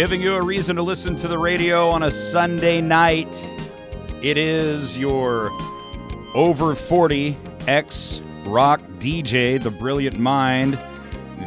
[0.00, 3.28] giving you a reason to listen to the radio on a Sunday night.
[4.22, 5.50] It is your
[6.34, 7.36] over 40
[7.68, 10.78] ex rock DJ, the brilliant mind,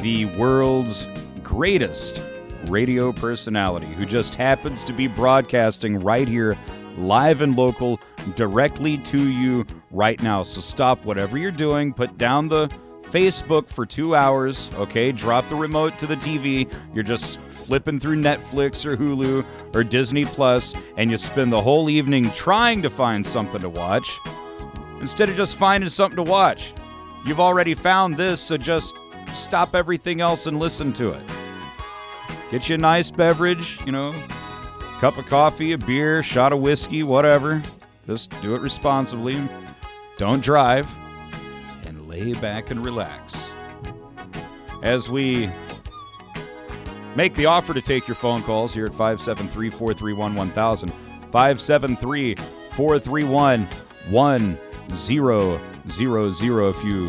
[0.02, 1.08] the world's
[1.42, 2.22] greatest
[2.66, 6.56] radio personality who just happens to be broadcasting right here,
[6.96, 8.00] live and local,
[8.36, 10.44] directly to you right now.
[10.44, 12.68] So stop whatever you're doing, put down the
[13.06, 15.12] Facebook for two hours, okay?
[15.12, 16.72] Drop the remote to the TV.
[16.94, 21.90] You're just flipping through Netflix or Hulu or Disney Plus, and you spend the whole
[21.90, 24.20] evening trying to find something to watch
[25.00, 26.74] instead of just finding something to watch.
[27.26, 28.96] You've already found this, so just
[29.32, 31.22] stop everything else and listen to it.
[32.52, 34.14] Get you a nice beverage, you know,
[35.00, 37.62] cup of coffee, a beer, shot of whiskey, whatever.
[38.06, 39.42] Just do it responsibly.
[40.18, 40.88] Don't drive.
[41.86, 43.52] And lay back and relax.
[44.82, 45.50] As we
[47.16, 50.94] make the offer to take your phone calls here at 573 431 1000.
[51.32, 52.36] 573
[52.72, 53.68] 431
[54.10, 54.60] 1000.
[56.70, 57.08] If you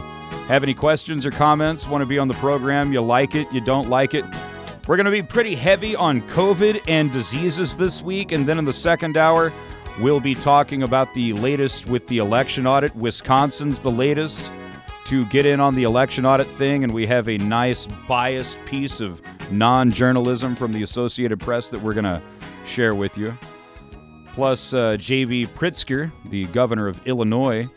[0.48, 3.61] have any questions or comments, want to be on the program, you like it, you
[3.61, 4.24] don't like it,
[4.86, 8.33] we're going to be pretty heavy on COVID and diseases this week.
[8.33, 9.52] And then in the second hour,
[9.98, 12.95] we'll be talking about the latest with the election audit.
[12.95, 14.51] Wisconsin's the latest
[15.06, 16.84] to get in on the election audit thing.
[16.84, 19.20] And we have a nice biased piece of
[19.52, 22.22] non journalism from the Associated Press that we're going to
[22.66, 23.36] share with you.
[24.34, 25.46] Plus, uh, J.B.
[25.46, 27.68] Pritzker, the governor of Illinois,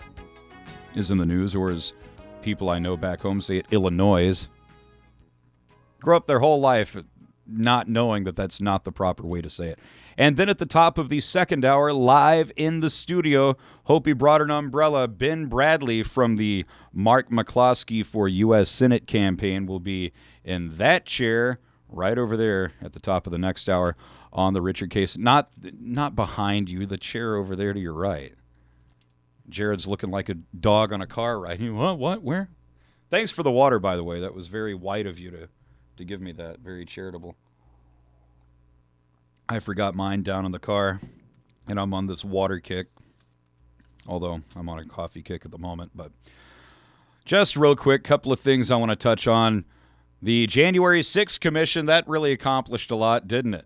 [0.96, 1.94] is in the news, or as
[2.42, 4.48] people I know back home say it, Illinois
[6.02, 6.98] grow up their whole life
[7.48, 9.80] not knowing that that's not the proper way to say it.
[10.18, 14.14] And then at the top of the second hour, live in the studio, hope he
[14.14, 15.08] brought an umbrella.
[15.08, 18.70] Ben Bradley from the Mark McCloskey for U.S.
[18.70, 20.12] Senate campaign will be
[20.44, 21.60] in that chair
[21.90, 23.96] right over there at the top of the next hour
[24.34, 25.18] on the Richard case.
[25.18, 25.50] Not
[25.80, 28.34] not behind you, the chair over there to your right.
[29.50, 31.62] Jared's looking like a dog on a car ride.
[31.72, 31.98] What?
[31.98, 32.24] What?
[32.24, 32.50] Where?
[33.10, 34.20] Thanks for the water, by the way.
[34.20, 35.50] That was very white of you to
[35.98, 36.60] to give me that.
[36.60, 37.36] Very charitable.
[39.50, 41.00] I forgot mine down in the car,
[41.68, 42.88] and I'm on this water kick.
[44.08, 46.12] Although I'm on a coffee kick at the moment, but
[47.26, 49.66] just real quick, couple of things I want to touch on.
[50.22, 53.66] The January 6th commission that really accomplished a lot, didn't it?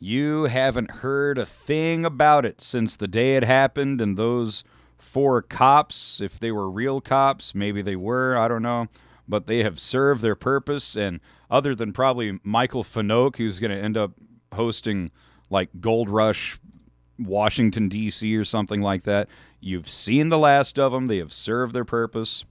[0.00, 4.64] You haven't heard a thing about it since the day it happened, and those
[4.98, 8.88] four cops, if they were real cops, maybe they were, I don't know
[9.28, 10.96] but they have served their purpose.
[10.96, 14.12] And other than probably Michael Fanone, who's going to end up
[14.54, 15.10] hosting
[15.50, 16.58] like Gold Rush,
[17.18, 19.28] Washington, D.C., or something like that,
[19.60, 21.06] you've seen the last of them.
[21.06, 22.44] They have served their purpose.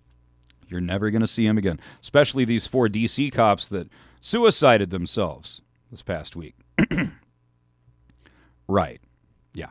[0.67, 3.31] You're never going to see them again, especially these four D.C.
[3.31, 3.87] cops that
[4.21, 6.55] suicided themselves this past week.
[8.67, 8.99] right.
[9.53, 9.69] Yeah.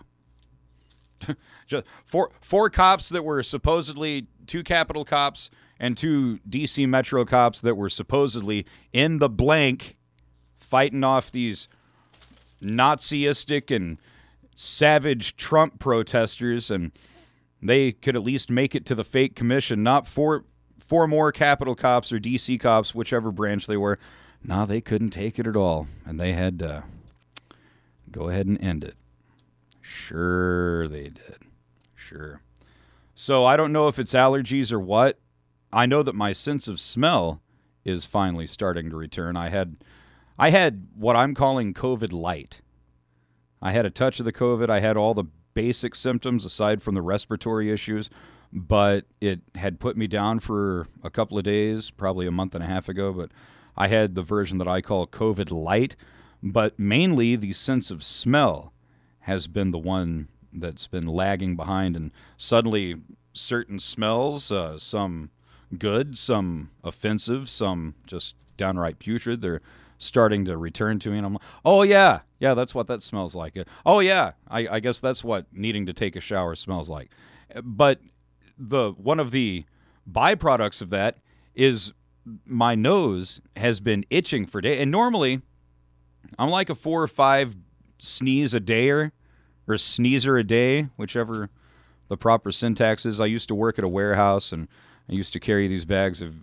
[1.66, 7.60] Just four four cops that were supposedly two Capitol cops and two DC Metro cops
[7.60, 9.96] that were supposedly in the blank
[10.58, 11.68] fighting off these
[12.62, 13.98] Nazistic and
[14.54, 16.92] savage Trump protesters, and
[17.62, 19.82] they could at least make it to the fake commission.
[19.82, 20.44] Not four,
[20.78, 23.98] four more Capitol cops or DC cops, whichever branch they were.
[24.42, 26.84] No, they couldn't take it at all, and they had to
[28.10, 28.94] go ahead and end it.
[29.80, 31.38] Sure, they did.
[31.94, 32.40] Sure.
[33.14, 35.18] So I don't know if it's allergies or what.
[35.72, 37.42] I know that my sense of smell
[37.84, 39.36] is finally starting to return.
[39.36, 39.76] I had
[40.38, 42.60] I had what I'm calling COVID light.
[43.62, 44.68] I had a touch of the COVID.
[44.68, 45.24] I had all the
[45.54, 48.10] basic symptoms aside from the respiratory issues,
[48.52, 52.62] but it had put me down for a couple of days, probably a month and
[52.62, 53.30] a half ago, but
[53.76, 55.96] I had the version that I call COVID light,
[56.42, 58.72] but mainly the sense of smell
[59.20, 62.96] has been the one that's been lagging behind and suddenly
[63.32, 65.30] certain smells, uh, some
[65.76, 69.42] good, some offensive, some just downright putrid.
[69.42, 69.62] They're
[69.98, 73.34] starting to return to me, and I'm like, oh yeah, yeah, that's what that smells
[73.34, 73.56] like.
[73.84, 77.10] Oh yeah, I, I guess that's what needing to take a shower smells like.
[77.62, 78.00] But
[78.58, 79.64] the one of the
[80.10, 81.18] byproducts of that
[81.54, 81.92] is
[82.44, 85.42] my nose has been itching for days, and normally
[86.38, 87.56] I'm like a four or five
[87.98, 89.12] sneeze a day or
[89.68, 91.50] or sneezer a day, whichever
[92.08, 93.20] the proper syntax is.
[93.20, 94.68] I used to work at a warehouse and
[95.08, 96.34] I used to carry these bags of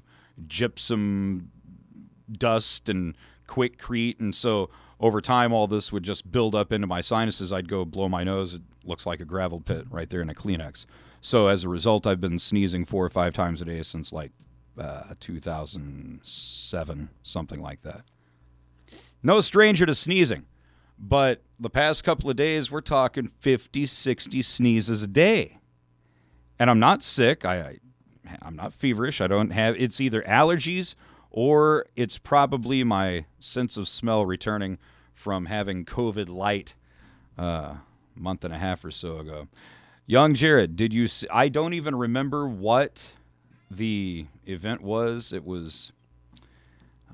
[0.48, 1.52] gypsum
[2.32, 3.16] dust and
[3.48, 4.70] Quikrete, and so
[5.00, 7.52] over time, all this would just build up into my sinuses.
[7.52, 8.54] I'd go blow my nose.
[8.54, 10.86] It looks like a gravel pit right there in a Kleenex.
[11.20, 14.32] So as a result, I've been sneezing four or five times a day since like
[14.78, 18.04] uh, 2007, something like that.
[19.22, 20.46] No stranger to sneezing.
[20.98, 25.60] But the past couple of days, we're talking 50, 60 sneezes a day.
[26.60, 27.44] And I'm not sick.
[27.46, 27.78] I, I
[28.42, 29.22] I'm not feverish.
[29.22, 30.96] I don't have it's either allergies
[31.30, 34.78] or it's probably my sense of smell returning
[35.14, 36.76] from having COVID light
[37.38, 37.82] uh, a
[38.16, 39.48] month and a half or so ago.
[40.06, 43.14] Young Jared, did you see, I don't even remember what
[43.72, 45.34] the event was.
[45.34, 45.92] It was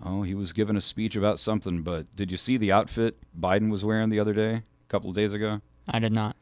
[0.03, 3.69] Oh, he was giving a speech about something, but did you see the outfit Biden
[3.69, 5.61] was wearing the other day, a couple of days ago?
[5.87, 6.35] I did not.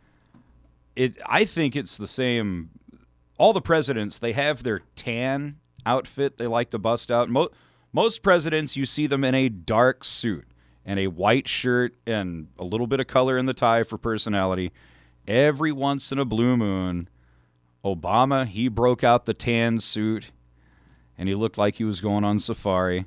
[0.96, 2.70] It I think it's the same
[3.38, 7.30] all the presidents, they have their tan outfit they like to bust out.
[7.30, 7.50] Mo-
[7.94, 10.46] most presidents you see them in a dark suit
[10.86, 14.72] and a white shirt and a little bit of color in the tie for personality.
[15.28, 17.10] Every once in a blue moon,
[17.84, 20.32] Obama, he broke out the tan suit
[21.18, 23.06] and he looked like he was going on safari.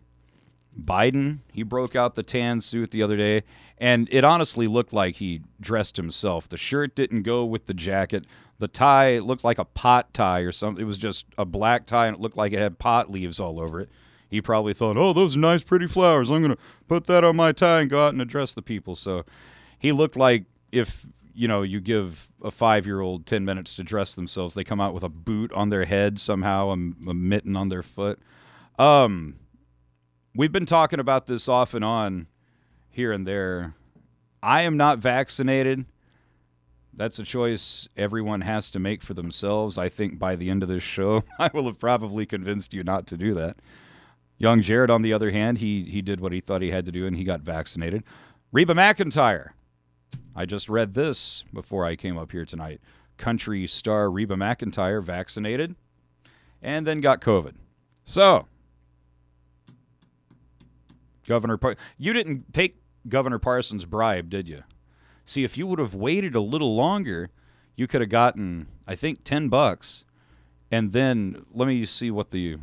[0.78, 3.42] Biden, he broke out the tan suit the other day,
[3.78, 6.48] and it honestly looked like he dressed himself.
[6.48, 8.24] The shirt didn't go with the jacket.
[8.60, 10.82] The tie looked like a pot tie or something.
[10.82, 13.58] It was just a black tie, and it looked like it had pot leaves all
[13.58, 13.88] over it.
[14.28, 16.30] He probably thought, oh, those are nice, pretty flowers.
[16.30, 18.94] I'm going to put that on my tie and go out and address the people.
[18.94, 19.24] So
[19.78, 21.04] he looked like if
[21.34, 24.80] you know, you give a five year old 10 minutes to dress themselves, they come
[24.80, 28.18] out with a boot on their head somehow, a, a mitten on their foot.
[28.78, 29.36] Um,
[30.34, 32.26] we've been talking about this off and on
[32.90, 33.74] here and there.
[34.42, 35.86] I am not vaccinated.
[37.00, 39.78] That's a choice everyone has to make for themselves.
[39.78, 43.06] I think by the end of this show, I will have probably convinced you not
[43.06, 43.56] to do that.
[44.36, 46.92] Young Jared, on the other hand, he he did what he thought he had to
[46.92, 48.04] do and he got vaccinated.
[48.52, 49.52] Reba McEntire.
[50.36, 52.82] I just read this before I came up here tonight.
[53.16, 55.76] Country star Reba McEntire vaccinated
[56.60, 57.54] and then got COVID.
[58.04, 58.46] So,
[61.26, 61.58] Governor
[61.96, 62.76] you didn't take
[63.08, 64.64] Governor Parsons' bribe, did you?
[65.30, 67.30] See, if you would have waited a little longer,
[67.76, 70.04] you could have gotten, I think, ten bucks,
[70.72, 72.58] and then let me see what the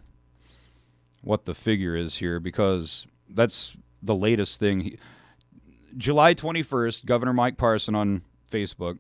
[1.22, 4.98] what the figure is here because that's the latest thing.
[5.96, 9.00] July 21st, Governor Mike Parson on Facebook.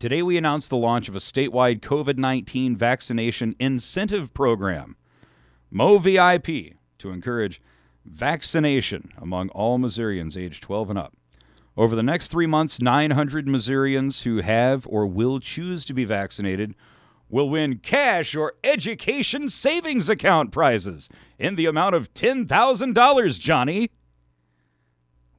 [0.00, 4.96] Today, we announced the launch of a statewide COVID 19 vaccination incentive program,
[5.72, 7.62] MoVIP, to encourage
[8.04, 11.14] vaccination among all Missourians age 12 and up.
[11.78, 16.74] Over the next three months, 900 Missourians who have or will choose to be vaccinated
[17.28, 21.08] will win cash or education savings account prizes
[21.38, 23.92] in the amount of $10,000, Johnny.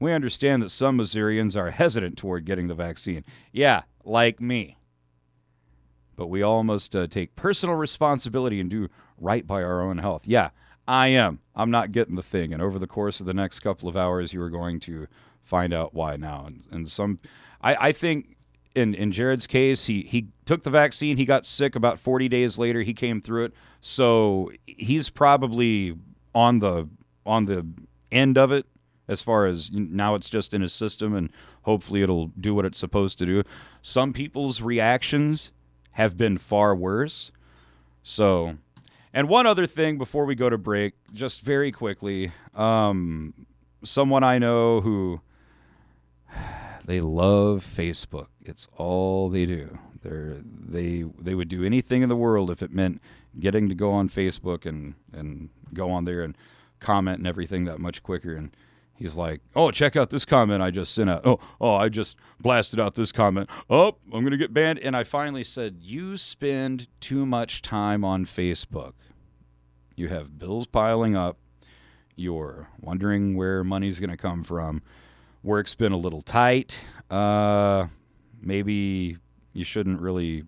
[0.00, 3.22] We understand that some Missourians are hesitant toward getting the vaccine.
[3.52, 4.78] Yeah, like me.
[6.16, 10.22] But we all must uh, take personal responsibility and do right by our own health.
[10.24, 10.50] Yeah,
[10.88, 11.40] I am.
[11.54, 12.54] I'm not getting the thing.
[12.54, 15.06] And over the course of the next couple of hours, you are going to
[15.42, 16.44] find out why now.
[16.46, 17.18] And, and some,
[17.62, 18.36] I, I think
[18.74, 21.16] in, in Jared's case, he, he took the vaccine.
[21.16, 22.82] He got sick about 40 days later.
[22.82, 23.54] He came through it.
[23.80, 25.96] So he's probably
[26.34, 26.88] on the
[27.26, 27.66] on the
[28.12, 28.66] end of it
[29.08, 31.30] as far as now it's just in his system and
[31.62, 33.42] hopefully it'll do what it's supposed to do.
[33.82, 35.50] Some people's reactions
[35.92, 37.32] have been far worse.
[38.02, 38.56] So
[39.12, 43.34] and one other thing before we go to break, just very quickly, um,
[43.82, 45.20] someone I know who
[46.90, 48.26] they love Facebook.
[48.44, 49.78] It's all they do.
[50.02, 53.00] They're, they they would do anything in the world if it meant
[53.38, 56.36] getting to go on Facebook and and go on there and
[56.80, 58.34] comment and everything that much quicker.
[58.34, 58.50] And
[58.96, 61.24] he's like, "Oh, check out this comment I just sent out.
[61.24, 63.48] Oh, oh, I just blasted out this comment.
[63.68, 68.24] Oh, I'm gonna get banned." And I finally said, "You spend too much time on
[68.24, 68.94] Facebook.
[69.94, 71.38] You have bills piling up.
[72.16, 74.82] You're wondering where money's gonna come from.
[75.42, 76.80] Work's been a little tight.
[77.10, 77.86] Uh,
[78.40, 79.16] maybe
[79.52, 80.44] you shouldn't really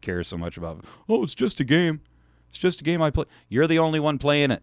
[0.00, 0.84] care so much about.
[1.08, 2.00] Oh, it's just a game.
[2.50, 3.24] It's just a game I play.
[3.48, 4.62] You're the only one playing it.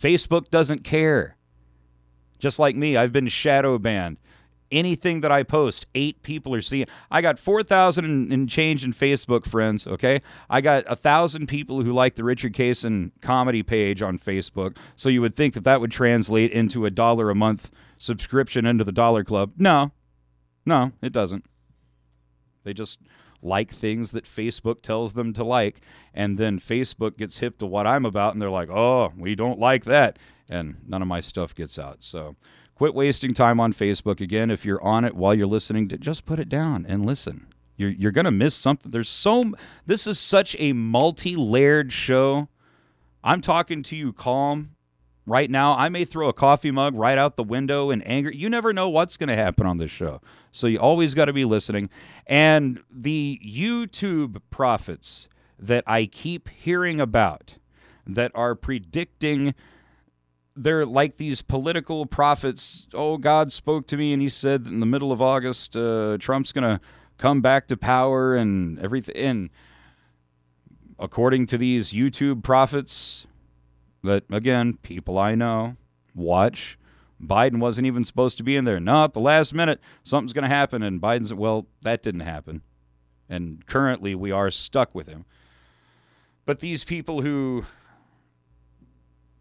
[0.00, 1.36] Facebook doesn't care.
[2.38, 4.18] Just like me, I've been shadow banned.
[4.74, 6.86] Anything that I post, eight people are seeing.
[7.10, 10.20] I got 4,000 and change in Facebook friends, okay?
[10.50, 14.76] I got a 1,000 people who like the Richard Cason comedy page on Facebook.
[14.96, 18.84] So you would think that that would translate into a dollar a month subscription into
[18.84, 19.52] the Dollar Club.
[19.56, 19.92] No,
[20.66, 21.44] no, it doesn't.
[22.64, 22.98] They just
[23.40, 25.80] like things that Facebook tells them to like.
[26.12, 29.58] And then Facebook gets hip to what I'm about, and they're like, oh, we don't
[29.58, 32.02] like that and none of my stuff gets out.
[32.02, 32.36] So
[32.74, 34.20] quit wasting time on Facebook.
[34.20, 37.46] Again, if you're on it while you're listening, just put it down and listen.
[37.76, 38.92] You're, you're going to miss something.
[38.92, 39.52] There's so,
[39.86, 42.48] this is such a multi layered show.
[43.22, 44.74] I'm talking to you calm
[45.26, 45.76] right now.
[45.76, 48.32] I may throw a coffee mug right out the window in anger.
[48.32, 50.20] You never know what's going to happen on this show.
[50.52, 51.90] So you always got to be listening.
[52.26, 55.28] And the YouTube prophets
[55.58, 57.56] that I keep hearing about
[58.06, 59.54] that are predicting
[60.56, 62.86] they're like these political prophets.
[62.94, 66.16] Oh, God spoke to me and he said that in the middle of August, uh,
[66.18, 66.80] Trump's going to
[67.18, 69.16] come back to power and everything.
[69.16, 69.50] And
[70.98, 73.26] according to these YouTube prophets,
[74.02, 75.76] that again, people I know
[76.14, 76.78] watch,
[77.20, 78.80] Biden wasn't even supposed to be in there.
[78.80, 80.82] Not the last minute, something's going to happen.
[80.82, 82.62] And Biden's, well, that didn't happen.
[83.28, 85.24] And currently we are stuck with him.
[86.44, 87.64] But these people who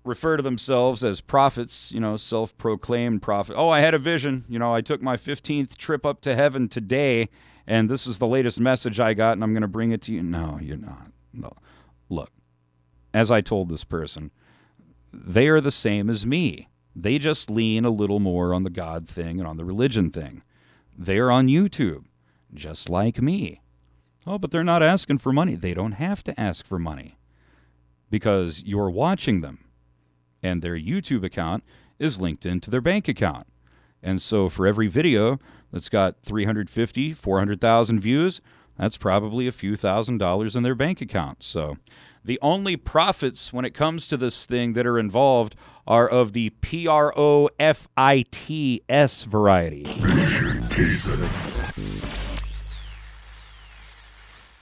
[0.04, 3.56] refer to themselves as prophets, you know, self proclaimed prophet.
[3.58, 4.46] Oh, I had a vision.
[4.50, 7.30] You know, I took my 15th trip up to heaven today,
[7.66, 10.14] and this is the latest message I got, and I'm going to bring it to
[10.14, 10.24] you.
[10.24, 11.12] No, you're not.
[11.34, 11.54] No.
[12.10, 12.32] Look,
[13.14, 14.32] as I told this person,
[15.12, 16.70] they are the same as me.
[16.96, 20.44] They just lean a little more on the God thing and on the religion thing.
[20.96, 22.06] They're on YouTube,
[22.54, 23.62] just like me.
[24.28, 25.56] Oh, but they're not asking for money.
[25.56, 27.18] They don't have to ask for money
[28.10, 29.66] because you're watching them
[30.44, 31.64] and their YouTube account
[31.98, 33.48] is linked into their bank account.
[34.04, 35.40] And so for every video
[35.72, 38.42] that's got 350, 400,000 views,
[38.78, 41.44] that's probably a few thousand dollars in their bank account.
[41.44, 41.78] So
[42.26, 46.50] the only profits when it comes to this thing that are involved are of the
[46.62, 49.84] P R O F I T S variety.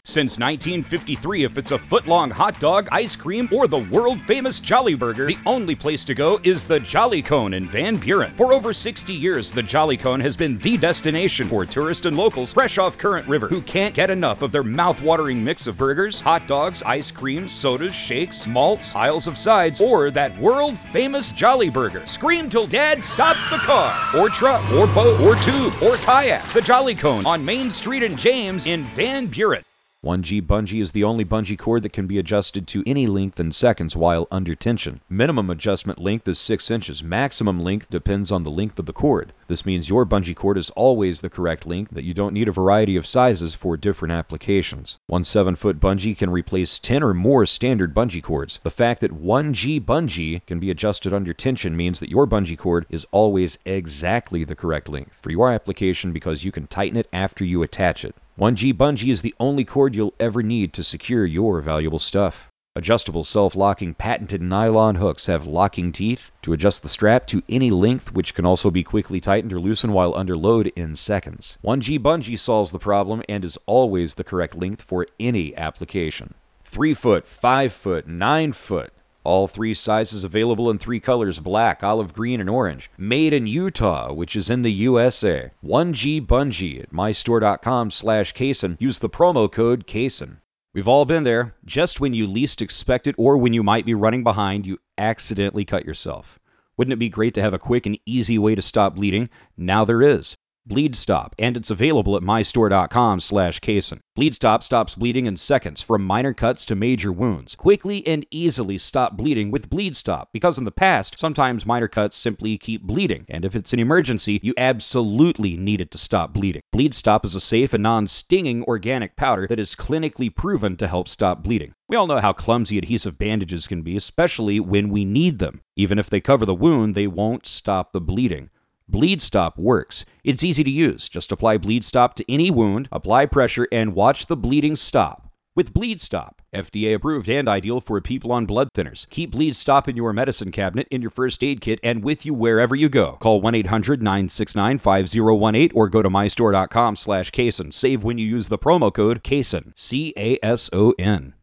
[0.03, 5.27] Since 1953, if it's a foot-long hot dog, ice cream, or the world-famous Jolly Burger,
[5.27, 8.31] the only place to go is the Jolly Cone in Van Buren.
[8.31, 12.51] For over 60 years, the Jolly Cone has been the destination for tourists and locals
[12.51, 16.45] fresh off Current River who can't get enough of their mouth-watering mix of burgers, hot
[16.45, 22.05] dogs, ice cream, sodas, shakes, malts, aisles of sides, or that world-famous Jolly Burger.
[22.07, 26.43] Scream till Dad stops the car, or truck, or boat, or tube, or kayak.
[26.53, 29.63] The Jolly Cone on Main Street and James in Van Buren.
[30.03, 33.51] 1G bungee is the only bungee cord that can be adjusted to any length in
[33.51, 34.99] seconds while under tension.
[35.07, 37.03] Minimum adjustment length is 6 inches.
[37.03, 39.31] Maximum length depends on the length of the cord.
[39.47, 42.51] This means your bungee cord is always the correct length, that you don't need a
[42.51, 44.97] variety of sizes for different applications.
[45.05, 48.59] One 7 foot bungee can replace 10 or more standard bungee cords.
[48.63, 52.87] The fact that 1G bungee can be adjusted under tension means that your bungee cord
[52.89, 57.45] is always exactly the correct length for your application because you can tighten it after
[57.45, 58.15] you attach it.
[58.41, 62.49] 1G Bungee is the only cord you'll ever need to secure your valuable stuff.
[62.75, 67.69] Adjustable self locking patented nylon hooks have locking teeth to adjust the strap to any
[67.69, 71.59] length, which can also be quickly tightened or loosened while under load in seconds.
[71.63, 76.33] 1G Bungee solves the problem and is always the correct length for any application.
[76.65, 78.91] 3 foot, 5 foot, 9 foot.
[79.23, 82.89] All three sizes available in three colors black, olive green, and orange.
[82.97, 85.51] Made in Utah, which is in the USA.
[85.63, 88.77] 1G Bungee at mystore.com slash Cason.
[88.79, 90.37] Use the promo code Cason.
[90.73, 91.55] We've all been there.
[91.65, 95.65] Just when you least expect it or when you might be running behind, you accidentally
[95.65, 96.39] cut yourself.
[96.77, 99.29] Wouldn't it be great to have a quick and easy way to stop bleeding?
[99.57, 100.37] Now there is.
[100.63, 103.99] Bleed Stop, and it's available at mystore.com slash Cason.
[104.15, 107.55] Bleed Stop stops bleeding in seconds from minor cuts to major wounds.
[107.55, 112.15] Quickly and easily stop bleeding with Bleed Stop because in the past, sometimes minor cuts
[112.15, 116.61] simply keep bleeding, and if it's an emergency, you absolutely need it to stop bleeding.
[116.71, 121.07] Bleed Stop is a safe and non-stinging organic powder that is clinically proven to help
[121.07, 121.73] stop bleeding.
[121.89, 125.61] We all know how clumsy adhesive bandages can be, especially when we need them.
[125.75, 128.49] Even if they cover the wound, they won't stop the bleeding.
[128.87, 130.05] Bleed Stop works.
[130.23, 131.09] It's easy to use.
[131.09, 135.31] Just apply Bleed Stop to any wound, apply pressure, and watch the bleeding stop.
[135.53, 139.09] With Bleed Stop, FDA approved and ideal for people on blood thinners.
[139.09, 142.33] Keep Bleed Stop in your medicine cabinet, in your first aid kit, and with you
[142.33, 143.17] wherever you go.
[143.19, 147.73] Call 1-800-969-5018 or go to mystore.com slash Cason.
[147.73, 149.73] Save when you use the promo code CASON.
[149.75, 151.33] C-A-S-O-N.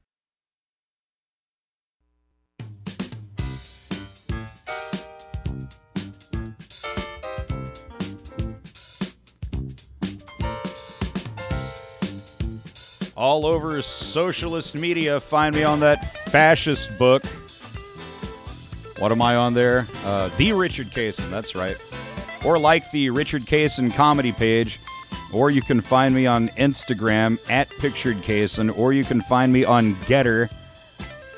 [13.19, 15.19] All over socialist media.
[15.19, 17.25] Find me on that fascist book.
[19.01, 19.89] What am I on there?
[20.05, 21.77] Uh, the Richard Cason, that's right.
[22.45, 24.79] Or like the Richard Cason comedy page.
[25.33, 28.79] Or you can find me on Instagram at Richard Cason.
[28.79, 30.49] Or you can find me on Gettr.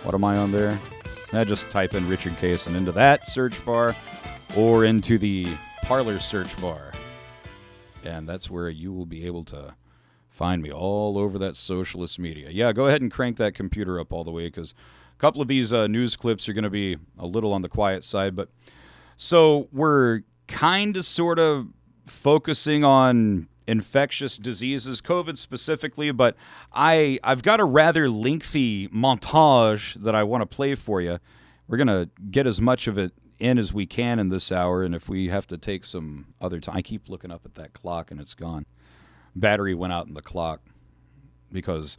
[0.03, 0.79] What am I on there?
[1.33, 3.97] I just type in Richard Cason into that search bar
[4.55, 5.47] or into the
[5.85, 6.93] Parler search bar.
[8.05, 9.75] And that's where you will be able to
[10.41, 12.49] Find me all over that socialist media.
[12.51, 14.73] Yeah, go ahead and crank that computer up all the way because
[15.15, 17.69] a couple of these uh, news clips are going to be a little on the
[17.69, 18.35] quiet side.
[18.35, 18.49] But
[19.19, 21.67] so we're kind of sort of
[22.07, 26.37] focusing on infectious diseases, COVID specifically, but
[26.73, 31.19] I I've got a rather lengthy montage that I want to play for you.
[31.69, 34.95] We're gonna get as much of it in as we can in this hour, and
[34.95, 38.11] if we have to take some other time, I keep looking up at that clock
[38.11, 38.65] and it's gone.
[39.35, 40.61] Battery went out in the clock
[41.53, 41.97] because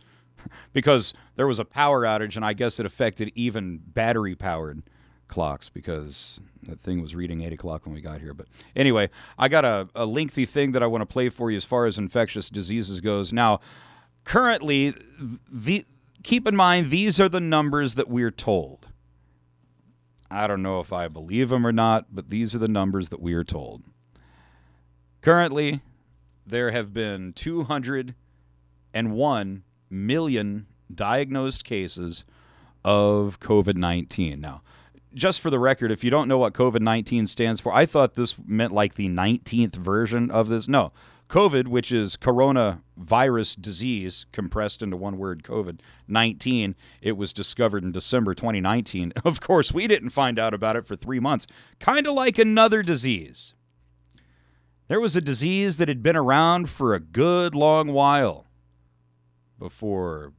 [0.73, 4.83] because there was a power outage, and I guess it affected even battery powered
[5.27, 8.33] clocks because that thing was reading 8 o'clock when we got here.
[8.33, 11.57] But anyway, I got a, a lengthy thing that I want to play for you
[11.57, 13.33] as far as infectious diseases goes.
[13.33, 13.61] Now,
[14.23, 14.93] currently,
[15.49, 15.85] the
[16.23, 18.89] keep in mind these are the numbers that we're told.
[20.29, 23.21] I don't know if I believe them or not, but these are the numbers that
[23.21, 23.83] we are told.
[25.21, 25.81] Currently,
[26.51, 32.25] there have been 201 million diagnosed cases
[32.83, 34.41] of COVID 19.
[34.41, 34.61] Now,
[35.13, 38.15] just for the record, if you don't know what COVID 19 stands for, I thought
[38.15, 40.67] this meant like the 19th version of this.
[40.67, 40.91] No.
[41.29, 45.79] COVID, which is coronavirus disease compressed into one word, COVID
[46.09, 49.13] 19, it was discovered in December 2019.
[49.23, 51.47] Of course, we didn't find out about it for three months.
[51.79, 53.53] Kind of like another disease.
[54.91, 58.45] There was a disease that had been around for a good long while
[59.57, 60.33] before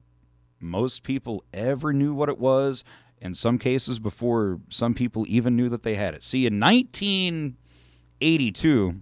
[0.60, 2.84] most people ever knew what it was,
[3.18, 6.22] in some cases before some people even knew that they had it.
[6.22, 9.00] See, in 1982,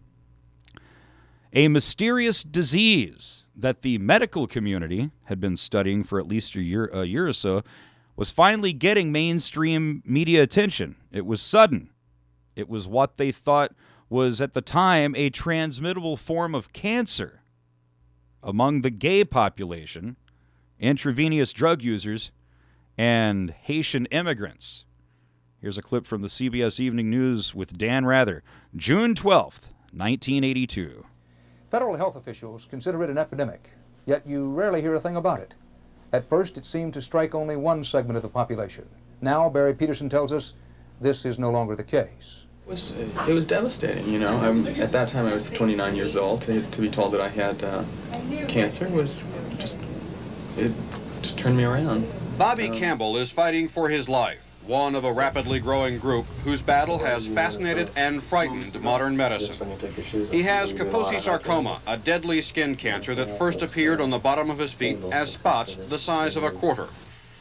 [1.53, 6.85] a mysterious disease that the medical community had been studying for at least a year,
[6.93, 7.63] a year or so
[8.15, 10.95] was finally getting mainstream media attention.
[11.11, 11.91] It was sudden.
[12.55, 13.73] It was what they thought
[14.11, 17.41] was at the time a transmittable form of cancer
[18.43, 20.17] among the gay population,
[20.81, 22.33] intravenous drug users,
[22.99, 24.85] and Haitian immigrants.
[25.61, 28.43] Here's a clip from the CBS Evening News with Dan Rather,
[28.75, 31.07] June 12th, 1982.
[31.71, 33.71] Federal health officials consider it an epidemic,
[34.07, 35.55] yet you rarely hear a thing about it.
[36.13, 38.89] At first, it seemed to strike only one segment of the population.
[39.21, 40.55] Now, Barry Peterson tells us
[41.01, 42.47] this is no longer the case.
[42.67, 44.37] It was, it was devastating, you know.
[44.37, 46.43] I'm, at that time, I was 29 years old.
[46.43, 47.83] To, to be told that I had uh,
[48.47, 49.25] cancer was
[49.59, 49.81] just,
[50.57, 50.73] it
[51.37, 52.07] turned me around.
[52.39, 56.99] Bobby Campbell is fighting for his life, one of a rapidly growing group whose battle
[56.99, 59.67] has fascinated and frightened modern medicine.
[60.31, 64.59] He has Kaposi sarcoma, a deadly skin cancer that first appeared on the bottom of
[64.59, 66.87] his feet as spots the size of a quarter.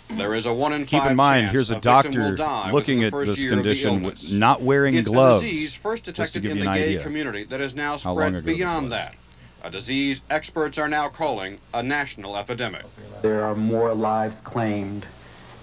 [0.10, 3.43] There is a one in Keep in mind, here's a victim doctor looking at this
[3.43, 5.43] year of the condition not wearing it's gloves.
[5.43, 7.62] a disease first just to detected give in you the an gay idea community that
[7.62, 8.91] is now how long spread ago this beyond was.
[8.91, 9.15] that.
[9.63, 12.84] A disease experts are now calling a national epidemic.
[13.22, 15.06] There are more lives claimed,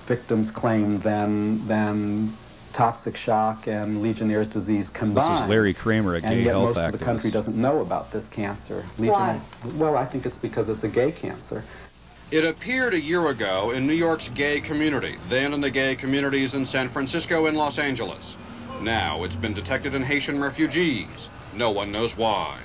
[0.07, 2.33] victims claimed than than
[2.73, 5.33] toxic shock and Legionnaire's disease combined.
[5.33, 8.13] This is Larry Kramer, a and yet health most of the country doesn't know about
[8.13, 8.85] this cancer.
[8.99, 9.41] Why?
[9.75, 11.65] Well, I think it's because it's a gay cancer.
[12.33, 16.57] It appeared a year ago in New York's gay community, then in the gay communities
[16.57, 18.37] in San Francisco and Los Angeles.
[18.83, 21.31] Now it's been detected in Haitian refugees.
[21.55, 22.59] No one knows why.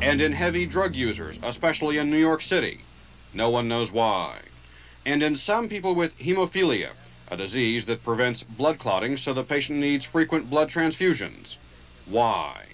[0.00, 2.82] And in heavy drug users, especially in New York City.
[3.34, 4.38] No one knows why.
[5.04, 6.92] And in some people with hemophilia,
[7.28, 11.56] a disease that prevents blood clotting so the patient needs frequent blood transfusions.
[12.08, 12.66] Why?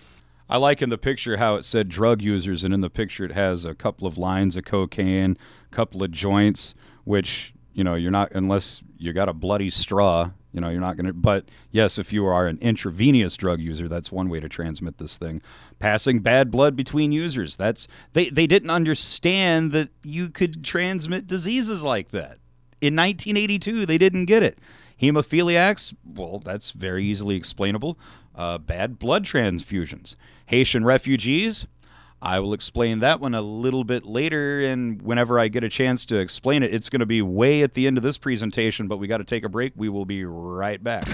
[0.51, 3.33] I like in the picture how it said drug users, and in the picture it
[3.33, 5.39] has a couple of lines of cocaine,
[5.71, 10.31] couple of joints, which you know you're not unless you got a bloody straw.
[10.53, 11.13] You know you're not gonna.
[11.13, 15.19] But yes, if you are an intravenous drug user, that's one way to transmit this
[15.19, 15.43] thing.
[15.79, 17.57] Passing bad blood between users.
[17.57, 22.39] That's they they didn't understand that you could transmit diseases like that.
[22.81, 24.59] In 1982, they didn't get it.
[25.01, 27.99] Hemophiliacs, well, that's very easily explainable.
[28.35, 30.15] Uh, bad blood transfusions.
[30.47, 31.67] Haitian refugees,
[32.21, 36.05] I will explain that one a little bit later, and whenever I get a chance
[36.07, 38.97] to explain it, it's going to be way at the end of this presentation, but
[38.97, 39.73] we got to take a break.
[39.77, 41.05] We will be right back.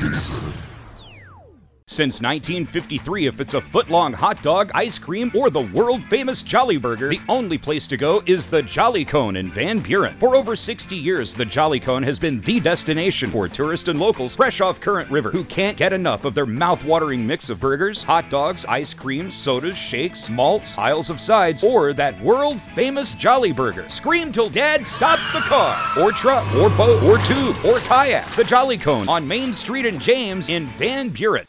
[1.87, 6.43] Since 1953, if it's a foot long hot dog, ice cream, or the world famous
[6.43, 10.15] Jolly Burger, the only place to go is the Jolly Cone in Van Buren.
[10.15, 14.35] For over 60 years, the Jolly Cone has been the destination for tourists and locals
[14.35, 18.29] fresh off Current River who can't get enough of their mouth-watering mix of burgers, hot
[18.29, 23.89] dogs, ice cream, sodas, shakes, malts, aisles of sides, or that world famous Jolly Burger.
[23.89, 28.29] Scream till Dad stops the car, or truck, or boat, or tube, or kayak.
[28.35, 31.47] The Jolly Cone on Main Street and James in Van Buren.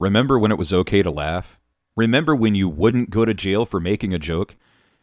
[0.00, 1.58] Remember when it was okay to laugh?
[1.96, 4.54] Remember when you wouldn't go to jail for making a joke?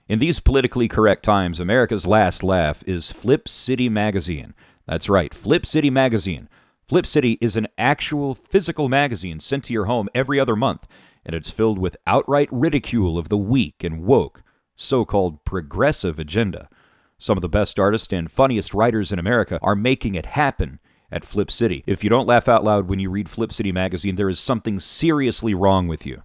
[0.08, 4.54] In these politically correct times, America's last laugh is Flip City Magazine.
[4.88, 6.48] That's right, Flip City Magazine.
[6.88, 10.88] Flip City is an actual physical magazine sent to your home every other month,
[11.26, 14.44] and it's filled with outright ridicule of the weak and woke,
[14.78, 16.70] so called progressive agenda.
[17.18, 20.80] Some of the best artists and funniest writers in America are making it happen
[21.16, 21.84] at Flip City.
[21.88, 24.80] If you don't laugh out loud when you read Flip City magazine, there is something
[24.80, 26.22] seriously wrong with you.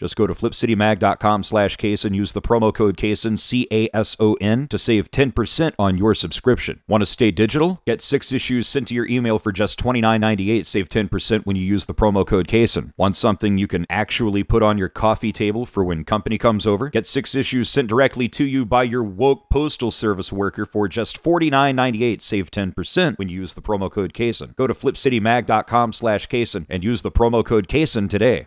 [0.00, 5.10] Just go to flipcitymag.com slash case and use the promo code CASON, C-A-S-O-N, to save
[5.10, 6.80] 10% on your subscription.
[6.88, 7.82] Want to stay digital?
[7.86, 10.66] Get six issues sent to your email for just $29.98.
[10.66, 12.94] Save 10% when you use the promo code CASON.
[12.96, 16.88] Want something you can actually put on your coffee table for when company comes over?
[16.88, 21.22] Get six issues sent directly to you by your woke postal service worker for just
[21.22, 22.22] $49.98.
[22.22, 24.54] Save 10% when you use the promo code CASON.
[24.56, 28.46] Go to flipcitymag.com slash CASON and use the promo code CASON today.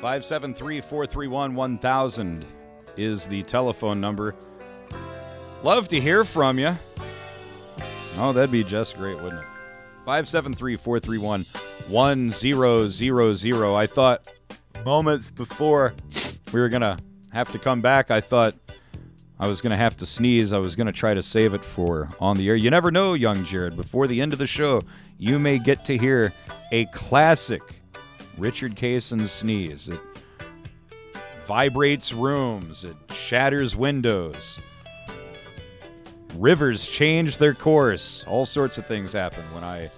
[0.00, 2.46] Five seven three four three one one thousand
[2.96, 4.34] is the telephone number.
[5.62, 6.74] Love to hear from you.
[8.16, 9.48] Oh, that'd be just great, wouldn't it?
[10.06, 11.44] Five seven three four three one
[11.86, 13.74] one zero zero zero.
[13.74, 14.26] I thought
[14.86, 15.92] moments before
[16.50, 16.98] we were gonna
[17.32, 18.54] have to come back, I thought
[19.38, 20.54] I was gonna have to sneeze.
[20.54, 22.56] I was gonna try to save it for on the air.
[22.56, 23.76] You never know, young Jared.
[23.76, 24.80] Before the end of the show,
[25.18, 26.32] you may get to hear
[26.72, 27.60] a classic
[28.40, 29.90] Richard Cason sneeze.
[29.90, 30.00] It
[31.44, 34.58] vibrates rooms, it shatters windows.
[36.36, 38.24] Rivers change their course.
[38.26, 39.90] All sorts of things happen when I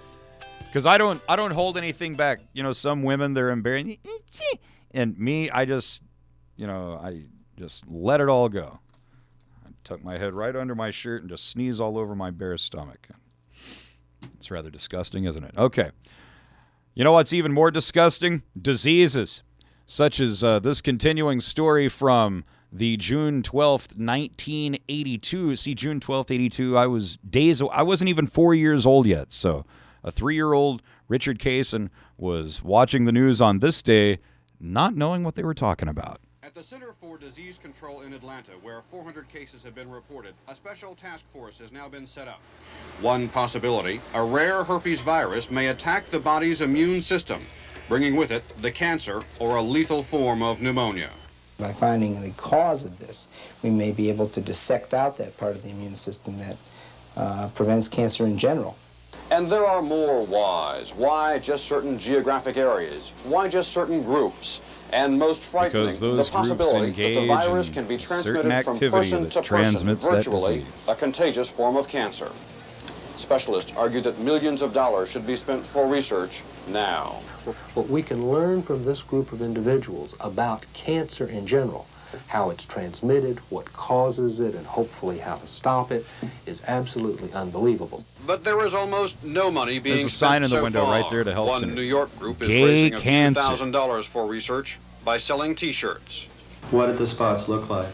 [0.73, 2.41] cuz I don't I don't hold anything back.
[2.51, 3.99] You know, some women they're embarrassed
[4.91, 6.03] and me I just
[6.57, 7.23] you know, I
[7.57, 8.79] just let it all go.
[9.65, 12.57] I tuck my head right under my shirt and just sneeze all over my bare
[12.57, 13.07] stomach.
[14.35, 15.55] It's rather disgusting, isn't it?
[15.57, 15.91] Okay.
[16.95, 18.43] You know what's even more disgusting?
[18.59, 19.41] Diseases,
[19.87, 25.55] such as uh, this continuing story from the June 12th, 1982.
[25.55, 29.33] See, June 12th, 82, I was days, I wasn't even four years old yet.
[29.33, 29.65] So
[30.03, 34.19] a three year old Richard Cason was watching the news on this day,
[34.59, 36.19] not knowing what they were talking about.
[36.55, 40.53] At the Center for Disease Control in Atlanta, where 400 cases have been reported, a
[40.53, 42.39] special task force has now been set up.
[43.01, 47.41] One possibility a rare herpes virus may attack the body's immune system,
[47.89, 51.09] bringing with it the cancer or a lethal form of pneumonia.
[51.57, 53.29] By finding the cause of this,
[53.63, 56.57] we may be able to dissect out that part of the immune system that
[57.17, 58.77] uh, prevents cancer in general.
[59.33, 60.93] And there are more whys.
[60.93, 63.13] Why just certain geographic areas?
[63.23, 64.61] Why just certain groups?
[64.91, 69.41] And most frightening, those the possibility that the virus can be transmitted from person to
[69.41, 72.31] person, virtually, a contagious form of cancer.
[73.15, 77.19] Specialists argue that millions of dollars should be spent for research now.
[77.73, 81.87] What we can learn from this group of individuals about cancer in general,
[82.27, 86.05] how it's transmitted, what causes it, and hopefully how to stop it,
[86.45, 88.03] is absolutely unbelievable.
[88.25, 91.01] But there is almost no money being There's a sign in the so window far.
[91.01, 91.75] right there to help One Center.
[91.75, 96.27] New York group is Gay raising a few thousand dollars for research by selling T-shirts.
[96.71, 97.87] What did the spots look like?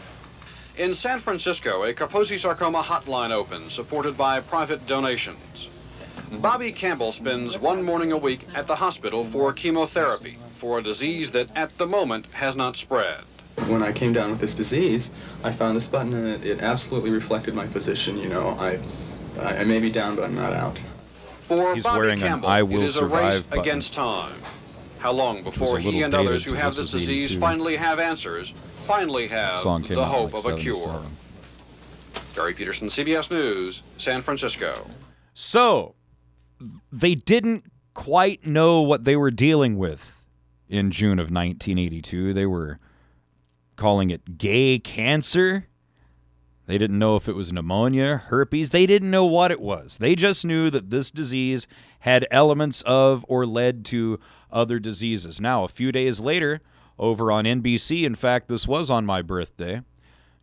[0.78, 5.68] In San Francisco, a Kaposi sarcoma hotline opens, supported by private donations.
[6.40, 11.32] Bobby Campbell spends one morning a week at the hospital for chemotherapy for a disease
[11.32, 13.20] that at the moment has not spread.
[13.68, 15.10] When I came down with this disease,
[15.44, 18.16] I found this button and it, it absolutely reflected my position.
[18.18, 18.78] You know, I,
[19.40, 20.78] I I may be down, but I'm not out.
[20.78, 23.60] For He's Bobby wearing an Campbell, I it will is a race button.
[23.60, 24.36] against time.
[24.98, 29.28] How long before he and others who have this this disease finally have answers, finally
[29.28, 31.00] have the hope like, of a cure?
[32.36, 34.86] Barry Peterson, CBS News, San Francisco.
[35.34, 35.94] So,
[36.92, 40.24] they didn't quite know what they were dealing with
[40.68, 42.32] in June of 1982.
[42.32, 42.78] They were
[43.80, 45.66] calling it gay cancer.
[46.66, 48.70] They didn't know if it was pneumonia, herpes.
[48.70, 49.96] They didn't know what it was.
[49.96, 51.66] They just knew that this disease
[52.00, 54.20] had elements of or led to
[54.52, 55.40] other diseases.
[55.40, 56.60] Now, a few days later,
[56.98, 59.82] over on NBC, in fact, this was on my birthday,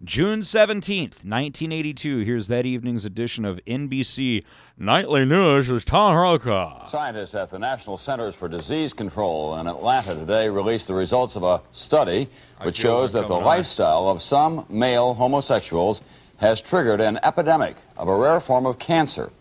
[0.03, 2.19] June 17th, 1982.
[2.19, 4.43] Here's that evening's edition of NBC
[4.79, 6.85] Nightly News with Tom Brokaw.
[6.85, 11.41] Scientists at the National Centers for Disease Control in Atlanta today released the results of
[11.41, 12.29] a study
[12.61, 13.45] which shows that the coming on.
[13.47, 16.03] lifestyle of some male homosexuals
[16.37, 19.31] has triggered an epidemic of a rare form of cancer.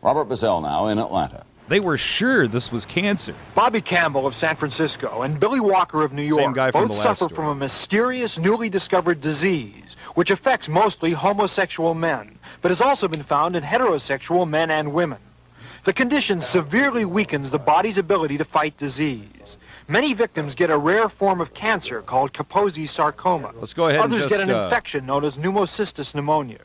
[0.00, 1.44] Robert Bazell now in Atlanta.
[1.68, 3.34] They were sure this was cancer.
[3.54, 6.88] Bobby Campbell of San Francisco and Billy Walker of New Same York guy from both
[6.88, 7.34] the last suffer story.
[7.34, 13.22] from a mysterious newly discovered disease which affects mostly homosexual men, but has also been
[13.22, 15.18] found in heterosexual men and women.
[15.84, 19.58] The condition severely weakens the body's ability to fight disease.
[19.88, 23.52] Many victims get a rare form of cancer called Kaposi sarcoma.
[23.54, 26.58] Let's go ahead and Others just, get an uh, infection known as pneumocystis pneumonia.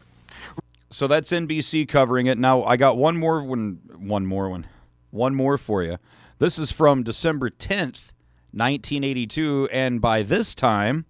[0.89, 2.39] So that's NBC covering it.
[2.39, 4.65] Now I got one more one one more one.
[5.11, 5.97] One more for you.
[6.39, 8.13] This is from December 10th,
[8.53, 11.05] 1982 and by this time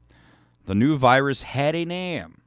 [0.66, 2.41] the new virus had a name.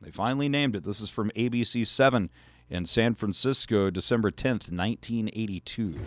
[0.00, 0.84] They finally named it.
[0.84, 2.30] This is from ABC 7
[2.68, 5.98] in San Francisco, December 10th, 1982.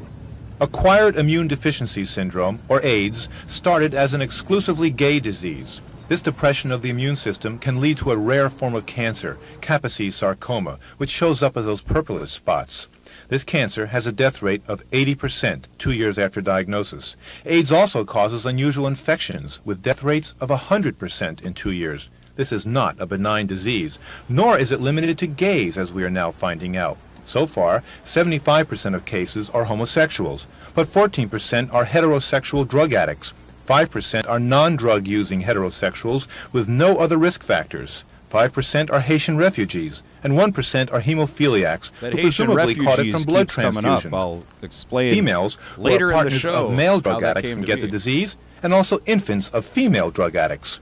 [0.61, 5.81] Acquired immune deficiency syndrome, or AIDS, started as an exclusively gay disease.
[6.07, 10.11] This depression of the immune system can lead to a rare form of cancer, Kaposi
[10.11, 12.87] sarcoma, which shows up as those purplish spots.
[13.29, 17.15] This cancer has a death rate of 80% two years after diagnosis.
[17.45, 22.09] AIDS also causes unusual infections, with death rates of 100% in two years.
[22.39, 23.99] This is not a benign disease,
[24.29, 26.97] nor is it limited to gays, as we are now finding out.
[27.25, 33.33] So far, 75% of cases are homosexuals, but 14% are heterosexual drug addicts.
[33.67, 38.05] 5% are non-drug using heterosexuals with no other risk factors.
[38.31, 43.23] 5% are Haitian refugees, and 1% are hemophiliacs That who Haitian presumably caught it from
[43.23, 44.13] blood keeps coming transfusion.
[44.13, 44.17] up.
[44.17, 47.63] I'll explain Females who later are in the partners show of male drug addicts can
[47.63, 47.81] get be.
[47.81, 50.79] the disease, and also infants of female drug addicts.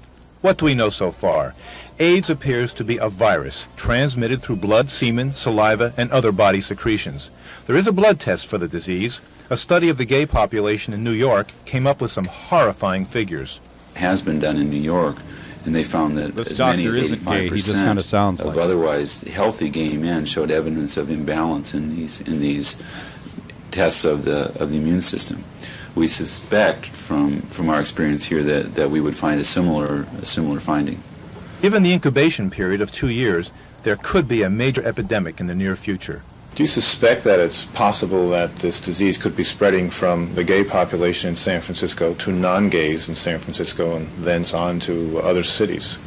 [0.47, 1.55] What do we know so far?
[1.99, 7.29] AIDS appears to be a virus transmitted through blood, semen, saliva, and other body secretions.
[7.65, 9.19] There is a blood test for the disease.
[9.49, 13.59] A study of the gay population in New York came up with some horrifying figures.
[13.95, 15.17] has been done in New York,
[15.65, 18.39] and they found that This as many as isn't gay, he 85% just kinda sounds
[18.39, 18.61] of like it.
[18.61, 22.81] otherwise healthy gay men showed evidence of imbalance in these in these
[23.71, 25.43] tests of the of the immune system.
[25.97, 30.27] We suspect from from our experience here that, that we would find a similar a
[30.27, 31.01] similar finding.
[31.59, 35.55] Given the incubation period of two years, there could be a major epidemic in the
[35.55, 36.21] near future.
[36.53, 40.63] Do you suspect that it's possible that this disease could be spreading from the gay
[40.63, 45.97] population in San Francisco to non-gays in San Francisco and thence on to other cities?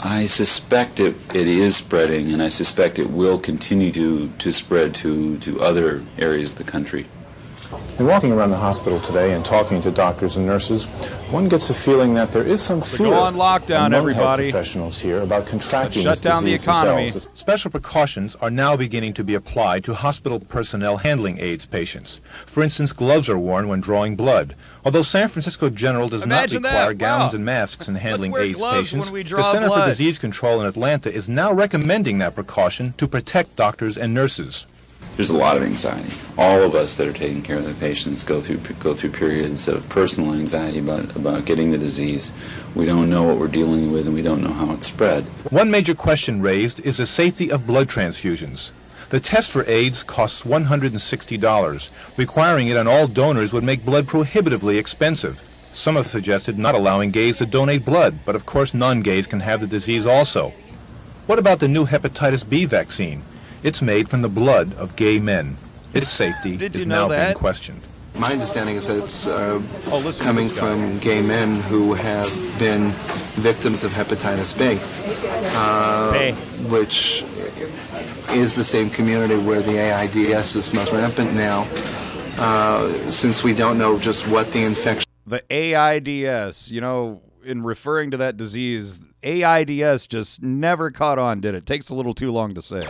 [0.00, 4.94] I suspect it, it is spreading, and I suspect it will continue to, to spread
[4.96, 7.06] to, to other areas of the country.
[7.98, 10.86] In walking around the hospital today and talking to doctors and nurses,
[11.30, 14.44] one gets a feeling that there is some fear go on lockdown, among everybody.
[14.44, 17.10] health professionals here about contracting Let's shut this down the economy.
[17.10, 17.38] themselves.
[17.38, 22.20] Special precautions are now beginning to be applied to hospital personnel handling AIDS patients.
[22.46, 24.54] For instance, gloves are worn when drawing blood.
[24.84, 26.98] Although San Francisco General does Imagine not require that.
[26.98, 27.36] gowns Wow.
[27.36, 29.82] and masks in handling AIDS patients, the Center blood.
[29.84, 34.64] for Disease Control in Atlanta is now recommending that precaution to protect doctors and nurses.
[35.18, 36.16] There's a lot of anxiety.
[36.38, 39.66] All of us that are taking care of the patients go through go through periods
[39.66, 42.30] of personal anxiety about about getting the disease.
[42.76, 45.24] We don't know what we're dealing with, and we don't know how it's spread.
[45.50, 48.70] One major question raised is the safety of blood transfusions.
[49.08, 51.90] The test for AIDS costs $160.
[52.16, 55.42] Requiring it on all donors would make blood prohibitively expensive.
[55.72, 59.60] Some have suggested not allowing gays to donate blood, but of course non-gays can have
[59.62, 60.50] the disease also.
[61.26, 63.24] What about the new hepatitis B vaccine?
[63.62, 65.56] It's made from the blood of gay men.
[65.94, 67.80] Its safety is you know now being questioned.
[68.18, 72.90] My understanding is that it's uh, Oh, coming from gay men who have been
[73.40, 74.76] victims of hepatitis B,
[75.56, 76.32] uh, Hey.
[76.68, 77.22] which
[78.32, 80.16] is the same community where the AIDS
[80.56, 81.66] is most rampant now.
[82.40, 88.10] Uh, since we don't know just what the infection The AIDS, you know, in referring
[88.12, 91.66] to that disease, AIDS just never caught on, did it?
[91.66, 92.80] Takes a little too long to say.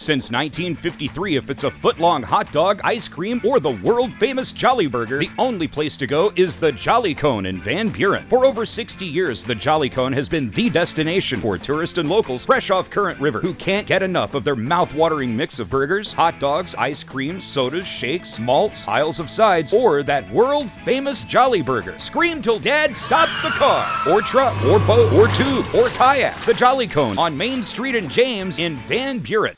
[0.00, 5.18] Since 1953, if it's a foot-long hot dog, ice cream, or the world-famous Jolly Burger,
[5.18, 8.22] the only place to go is the Jolly Cone in Van Buren.
[8.22, 12.46] For over 60 years, the Jolly Cone has been the destination for tourists and locals
[12.46, 16.38] fresh off Current River who can't get enough of their mouth-watering mix of burgers, hot
[16.38, 21.98] dogs, ice cream, sodas, shakes, malts, aisles of sides, or that world-famous Jolly Burger.
[21.98, 26.40] Scream till Dad stops the car, or truck, or boat, or tube, or kayak.
[26.46, 29.56] The Jolly Cone on Main Street and James in Van Buren.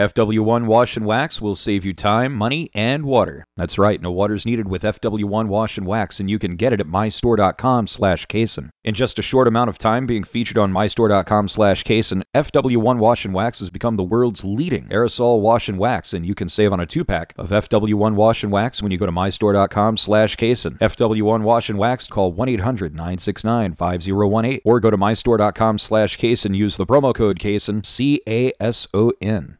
[0.00, 3.44] FW1 Wash and Wax will save you time, money, and water.
[3.58, 6.80] That's right, no water's needed with FW1 Wash and Wax, and you can get it
[6.80, 8.70] at mystore.com slash Cason.
[8.84, 13.26] In just a short amount of time being featured on mystore.com slash Cason, FW1 Wash
[13.26, 16.72] and Wax has become the world's leading aerosol wash and wax, and you can save
[16.72, 20.78] on a two-pack of FW1 Wash and Wax when you go to mystore.com slash Cason.
[20.78, 27.14] FW1 Wash and Wax, call 1-800-969-5018, or go to mystore.com slash Cason, use the promo
[27.14, 29.58] code Cason, C-A-S-O-N.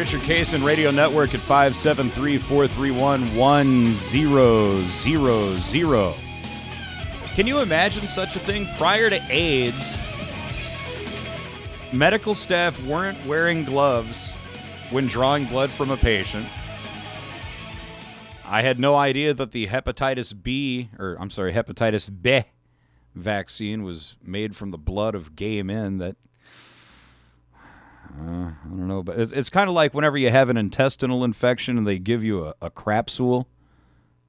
[0.00, 6.14] Richard Cason Radio Network at 573 431 1000.
[7.34, 8.66] Can you imagine such a thing?
[8.78, 9.98] Prior to AIDS,
[11.92, 14.32] medical staff weren't wearing gloves
[14.88, 16.46] when drawing blood from a patient.
[18.46, 22.44] I had no idea that the hepatitis B, or I'm sorry, hepatitis B
[23.14, 25.98] vaccine was made from the blood of gay men.
[25.98, 26.16] That
[28.18, 31.24] uh, I don't know, but it's, it's kind of like whenever you have an intestinal
[31.24, 33.46] infection and they give you a, a crapsule,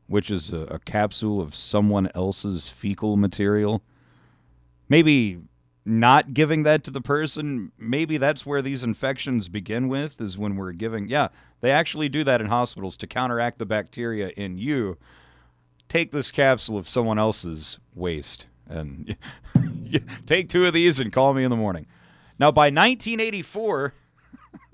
[0.07, 3.83] which is a, a capsule of someone else's fecal material.
[4.89, 5.39] Maybe
[5.85, 10.55] not giving that to the person, maybe that's where these infections begin with, is when
[10.55, 11.07] we're giving.
[11.07, 11.29] Yeah,
[11.61, 14.97] they actually do that in hospitals to counteract the bacteria in you.
[15.89, 19.15] Take this capsule of someone else's waste and
[20.25, 21.87] take two of these and call me in the morning.
[22.41, 23.93] Now, by 1984,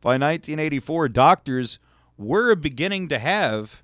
[0.00, 1.80] by 1984, doctors
[2.16, 3.82] were beginning to have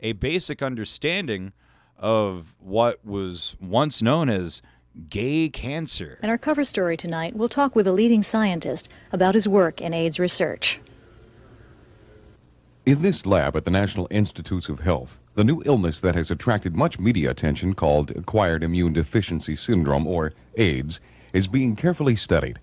[0.00, 1.54] a basic understanding
[1.96, 4.60] of what was once known as
[5.08, 6.18] gay cancer.
[6.22, 9.94] In our cover story tonight, we'll talk with a leading scientist about his work in
[9.94, 10.78] AIDS research.
[12.84, 16.76] In this lab at the National Institutes of Health, the new illness that has attracted
[16.76, 21.00] much media attention, called Acquired Immune Deficiency Syndrome, or AIDS,
[21.32, 22.58] is being carefully studied.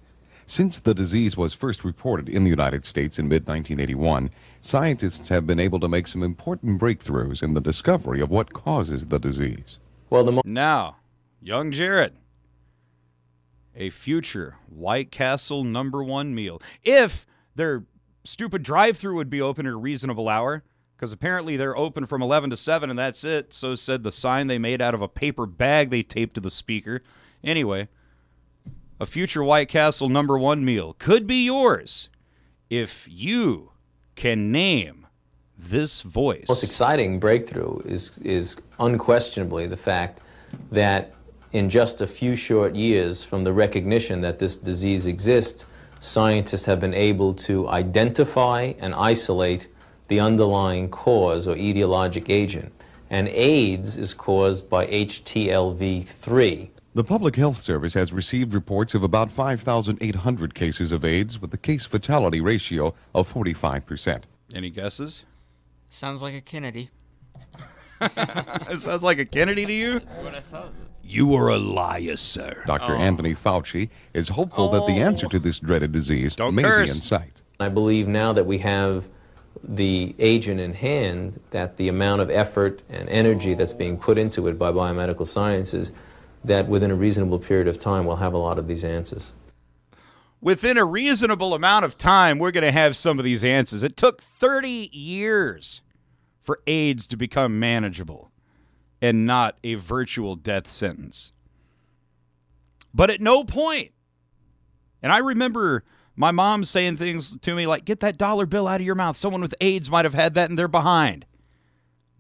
[0.46, 5.46] Since the disease was first reported in the United States in mid 1981, scientists have
[5.46, 9.80] been able to make some important breakthroughs in the discovery of what causes the disease.
[10.10, 10.98] Well, the mo- now,
[11.40, 12.14] young Jared,
[13.76, 16.62] a future White Castle number one meal.
[16.84, 17.84] If their
[18.24, 20.64] stupid drive-through would be open at a reasonable hour,
[20.96, 23.54] because apparently they're open from 11 to 7 and that's it.
[23.54, 26.50] So said the sign they made out of a paper bag they taped to the
[26.50, 27.04] speaker.
[27.44, 27.88] Anyway,
[29.00, 32.10] a future White Castle number one meal could be yours
[32.70, 33.72] if you
[34.16, 35.08] can name
[35.58, 36.46] this voice.
[36.48, 40.22] most exciting breakthrough is, is unquestionably the fact
[40.72, 41.14] that
[41.52, 45.66] in just a few short years from the recognition that this disease exists,
[46.00, 49.68] scientists have been able to identify and isolate
[50.08, 52.72] the underlying cause or etiologic agent.
[53.10, 56.70] And AIDS is caused by HTLV3.
[56.96, 61.58] The Public Health Service has received reports of about 5,800 cases of AIDS with a
[61.58, 64.24] case fatality ratio of 45%.
[64.56, 65.24] Any guesses?
[65.92, 66.90] Sounds like a Kennedy.
[68.02, 70.00] it sounds like a Kennedy to you?
[70.00, 70.74] That's what I thought.
[71.04, 72.64] You are a liar, sir.
[72.66, 72.96] Dr.
[72.96, 73.00] Oh.
[73.00, 75.30] Anthony Fauci is hopeful that the answer oh.
[75.30, 77.42] to this dreaded disease may be in sight.
[77.60, 79.08] I believe now that we have
[79.64, 84.48] the agent in hand, that the amount of effort and energy that's being put into
[84.48, 85.92] it by biomedical sciences,
[86.44, 89.34] that within a reasonable period of time we'll have a lot of these answers.
[90.42, 93.84] Within a reasonable amount of time, we're going to have some of these answers.
[93.84, 95.82] It took 30 years
[96.42, 98.32] for AIDS to become manageable
[99.02, 101.34] and not a virtual death sentence.
[102.94, 103.92] But at no point,
[105.02, 105.84] and I remember
[106.16, 109.16] my mom saying things to me like, get that dollar bill out of your mouth.
[109.16, 111.26] Someone with AIDS might have had that and they're behind.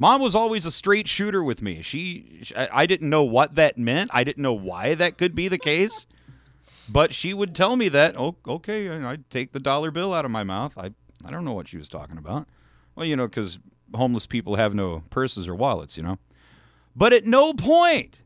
[0.01, 1.81] Mom was always a straight shooter with me.
[1.81, 4.09] She, I didn't know what that meant.
[4.13, 6.07] I didn't know why that could be the case,
[6.89, 8.15] but she would tell me that.
[8.17, 10.77] Oh, okay, and I'd take the dollar bill out of my mouth.
[10.77, 10.91] I,
[11.25, 12.47] I don't know what she was talking about.
[12.95, 13.59] Well, you know, because
[13.93, 16.17] homeless people have no purses or wallets, you know.
[16.95, 18.21] But at no point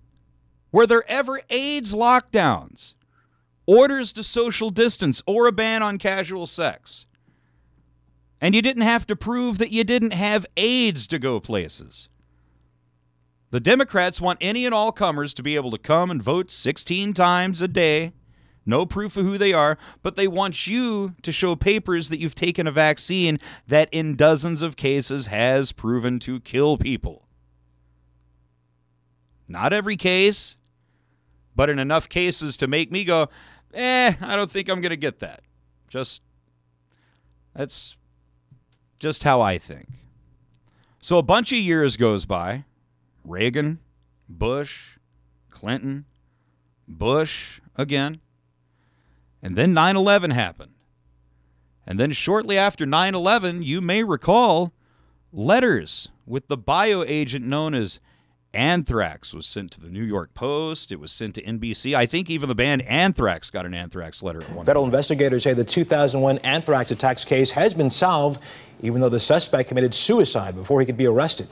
[0.71, 2.93] were there ever AIDS lockdowns,
[3.65, 7.07] orders to social distance, or a ban on casual sex.
[8.43, 12.09] And you didn't have to prove that you didn't have AIDS to go places.
[13.51, 17.13] The Democrats want any and all comers to be able to come and vote 16
[17.13, 18.11] times a day,
[18.65, 22.35] no proof of who they are, but they want you to show papers that you've
[22.35, 27.25] taken a vaccine that in dozens of cases has proven to kill people.
[29.47, 30.57] Not every case,
[31.55, 33.29] but in enough cases to make me go,
[33.73, 35.43] eh, I don't think I'm going to get that.
[35.87, 36.21] Just,
[37.55, 37.95] that's
[38.99, 39.87] just how I think.
[40.99, 42.63] So a bunch of years goes by
[43.25, 43.79] Reagan,
[44.29, 44.97] Bush,
[45.49, 46.05] Clinton,
[46.87, 48.21] Bush again.
[49.41, 50.71] And then 9 11 happened.
[51.85, 54.71] And then shortly after 9 11, you may recall
[55.33, 57.99] letters with the bioagent known as
[58.53, 60.91] anthrax was sent to the New York Post.
[60.91, 61.95] It was sent to NBC.
[61.95, 65.53] I think even the band Anthrax got an anthrax letter at one Federal investigators say
[65.53, 68.41] the 2001 anthrax attacks case has been solved,
[68.81, 71.47] even though the suspect committed suicide before he could be arrested.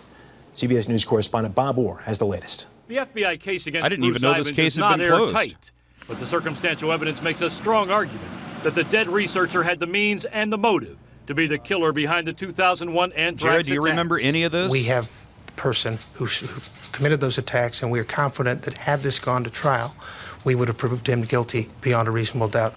[0.55, 2.67] CBS News correspondent Bob Orr has the latest.
[2.87, 5.07] The FBI case against I didn't Bruce even know this case is had not been
[5.07, 5.35] closed.
[5.35, 5.71] airtight,
[6.07, 8.27] but the circumstantial evidence makes a strong argument
[8.63, 10.97] that the dead researcher had the means and the motive
[11.27, 13.89] to be the killer behind the 2001 anthrax Jared, do you attacks.
[13.91, 14.69] remember any of this?
[14.71, 15.09] We have
[15.45, 16.59] the person who, who
[16.91, 19.95] committed those attacks, and we are confident that had this gone to trial,
[20.43, 22.75] we would have proved him guilty beyond a reasonable doubt.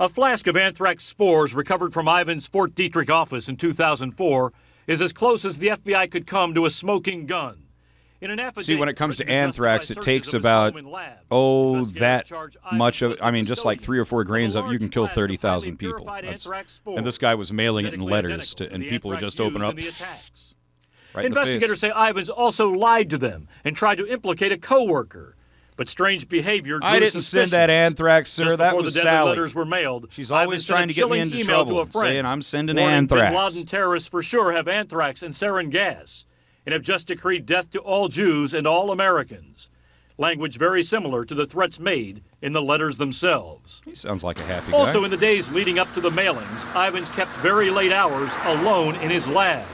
[0.00, 4.52] A flask of anthrax spores recovered from Ivins' Fort Detrick office in 2004
[4.86, 7.60] is as close as the FBI could come to a smoking gun.
[8.20, 10.84] In an affidavit, See, when it comes to anthrax, it takes searches of his about
[10.84, 12.30] lab, oh that
[12.72, 13.18] much of.
[13.20, 16.06] I mean, just like three or four grains of, you can kill thirty thousand people.
[16.06, 16.48] That's-
[16.86, 19.76] and this guy was mailing it in letters, to, and people would just open up.
[21.14, 21.48] Right in the face.
[21.48, 25.36] Investigators say Ivins also lied to them and tried to implicate a coworker.
[25.76, 28.44] But strange behavior drew I didn't send that anthrax, sir.
[28.44, 29.28] Just that before was the deadly Sally.
[29.30, 30.06] letters were mailed.
[30.10, 32.26] She's always Ivins trying to get me chilling into email trouble, to a friend, saying
[32.26, 33.32] I'm sending warning anthrax.
[33.32, 36.26] Bin Laden terrorists for sure have anthrax and sarin gas,
[36.64, 39.68] and have just decreed death to all Jews and all Americans.
[40.16, 43.82] Language very similar to the threats made in the letters themselves.
[43.84, 44.78] He sounds like a happy guy.
[44.78, 48.94] Also, in the days leading up to the mailings, Ivins kept very late hours alone
[48.96, 49.66] in his lab.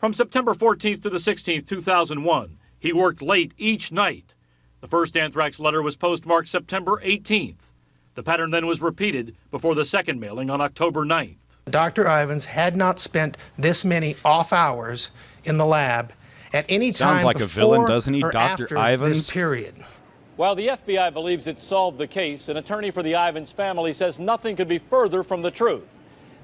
[0.00, 4.34] From September 14th to the 16th, 2001, he worked late each night.
[4.80, 7.68] The first anthrax letter was postmarked September 18th.
[8.14, 11.36] The pattern then was repeated before the second mailing on October 9th.
[11.68, 12.06] Dr.
[12.06, 15.10] Ivins had not spent this many off hours
[15.44, 16.14] in the lab
[16.54, 18.62] at any time Sounds like a before villain, doesn't he, or Dr.
[18.62, 19.18] after Ivins?
[19.18, 19.84] This period.
[20.36, 24.18] While the FBI believes it solved the case, an attorney for the Ivins family says
[24.18, 25.84] nothing could be further from the truth.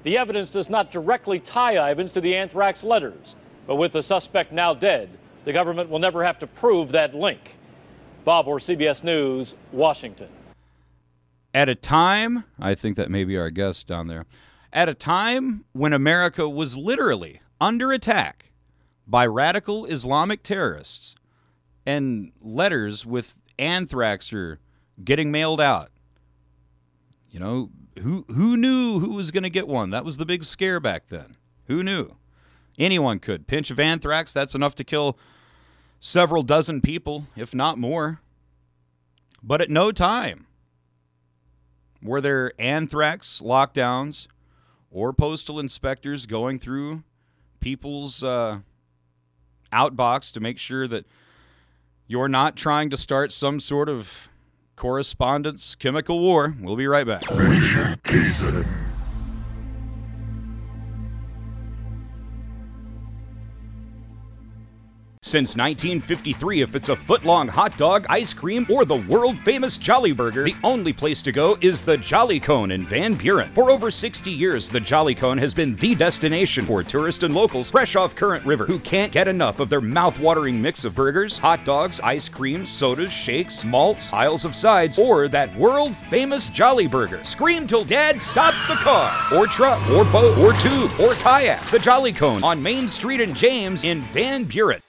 [0.03, 3.35] The evidence does not directly tie Ivins to the anthrax letters,
[3.67, 5.09] but with the suspect now dead,
[5.45, 7.57] the government will never have to prove that link.
[8.25, 10.29] Bob Orr, CBS News, Washington.
[11.53, 14.25] at a time, I think that may be our guest down there,
[14.73, 18.51] at a time when America was literally under attack
[19.07, 21.15] by radical Islamic terrorists
[21.85, 24.59] and letters with anthrax are
[25.03, 25.89] getting mailed out.
[27.29, 29.89] You know, who who knew who was going to get one?
[29.89, 31.35] That was the big scare back then.
[31.67, 32.15] Who knew?
[32.77, 33.47] Anyone could.
[33.47, 35.17] Pinch of anthrax, that's enough to kill
[35.99, 38.21] several dozen people, if not more.
[39.41, 40.47] But at no time
[42.01, 44.27] were there anthrax lockdowns
[44.91, 47.03] or postal inspectors going through
[47.59, 48.59] people's uh,
[49.71, 51.05] outbox to make sure that
[52.07, 54.29] you're not trying to start some sort of
[54.75, 56.55] correspondence chemical war?
[56.59, 57.23] We'll be right back.
[65.27, 70.45] Since 1953, if it's a foot-long hot dog, ice cream, or the world-famous Jolly Burger,
[70.45, 73.49] the only place to go is the Jolly Cone in Van Buren.
[73.49, 77.69] For over 60 years, the Jolly Cone has been the destination for tourists and locals
[77.69, 81.65] fresh off Current River who can't get enough of their mouth-watering mix of burgers, hot
[81.65, 87.21] dogs, ice cream, sodas, shakes, malts, aisles of sides, or that world-famous Jolly Burger.
[87.25, 91.69] Scream till Dad stops the car, or truck, or boat, or tube, or kayak.
[91.69, 94.81] The Jolly Cone on Main Street in James in Van Buren.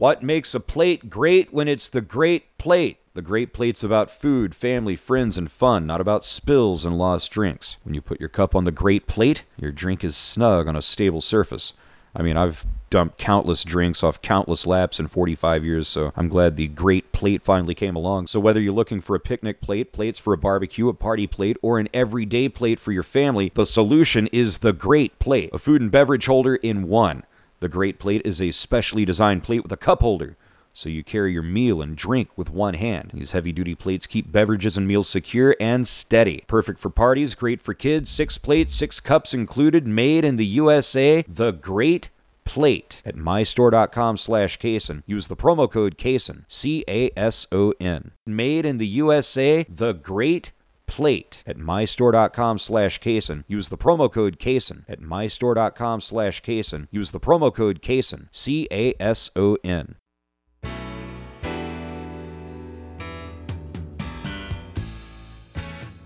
[0.00, 2.96] What makes a plate great when it's the great plate?
[3.12, 7.76] The great plate's about food, family, friends, and fun, not about spills and lost drinks.
[7.82, 10.80] When you put your cup on the great plate, your drink is snug on a
[10.80, 11.74] stable surface.
[12.16, 16.56] I mean, I've dumped countless drinks off countless laps in 45 years, so I'm glad
[16.56, 18.28] the great plate finally came along.
[18.28, 21.58] So, whether you're looking for a picnic plate, plates for a barbecue, a party plate,
[21.60, 25.82] or an everyday plate for your family, the solution is the great plate, a food
[25.82, 27.22] and beverage holder in one.
[27.60, 30.36] The Great Plate is a specially designed plate with a cup holder,
[30.72, 33.10] so you carry your meal and drink with one hand.
[33.12, 36.44] These heavy duty plates keep beverages and meals secure and steady.
[36.46, 41.22] Perfect for parties, great for kids, six plates, six cups included, made in the USA.
[41.28, 42.08] The Great
[42.44, 45.02] Plate at mystore.com slash Cason.
[45.06, 48.12] Use the promo code Cason, C A S O N.
[48.26, 50.52] Made in the USA, The Great
[50.90, 53.44] plate at mystore.com slash Cason.
[53.46, 56.88] Use the promo code Cason at mystore.com slash Cason.
[56.90, 59.94] Use the promo code Cason, C A S O N.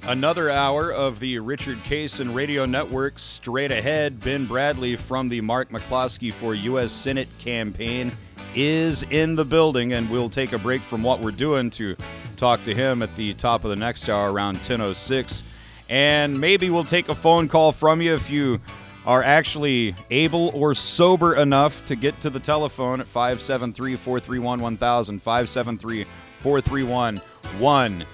[0.07, 4.21] Another hour of the Richard Cason Radio Network straight ahead.
[4.21, 6.93] Ben Bradley from the Mark McCloskey for U.S.
[6.93, 8.13] Senate campaign
[8.55, 11.97] is in the building, and we'll take a break from what we're doing to
[12.35, 15.43] talk to him at the top of the next hour around 10.06.
[15.89, 18.61] And maybe we'll take a phone call from you if you
[19.07, 25.23] are actually able or sober enough to get to the telephone at 573 431 1000,
[25.23, 26.07] 573
[26.39, 27.21] 431
[27.59, 28.07] 1000.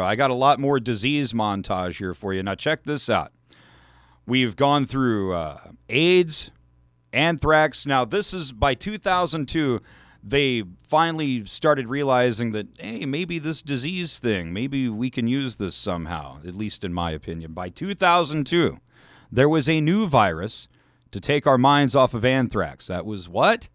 [0.00, 2.42] I got a lot more disease montage here for you.
[2.42, 3.32] Now, check this out.
[4.26, 6.50] We've gone through uh, AIDS,
[7.12, 7.86] anthrax.
[7.86, 9.80] Now, this is by 2002.
[10.28, 15.76] They finally started realizing that, hey, maybe this disease thing, maybe we can use this
[15.76, 17.52] somehow, at least in my opinion.
[17.52, 18.78] By 2002,
[19.30, 20.66] there was a new virus
[21.12, 22.88] to take our minds off of anthrax.
[22.88, 23.68] That was what?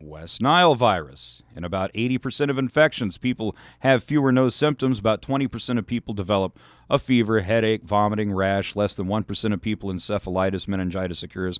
[0.00, 1.42] West Nile virus.
[1.54, 4.98] In about 80% of infections, people have few or no symptoms.
[4.98, 6.58] About 20% of people develop
[6.88, 8.74] a fever, headache, vomiting, rash.
[8.74, 11.58] Less than 1% of people encephalitis, meningitis occurs.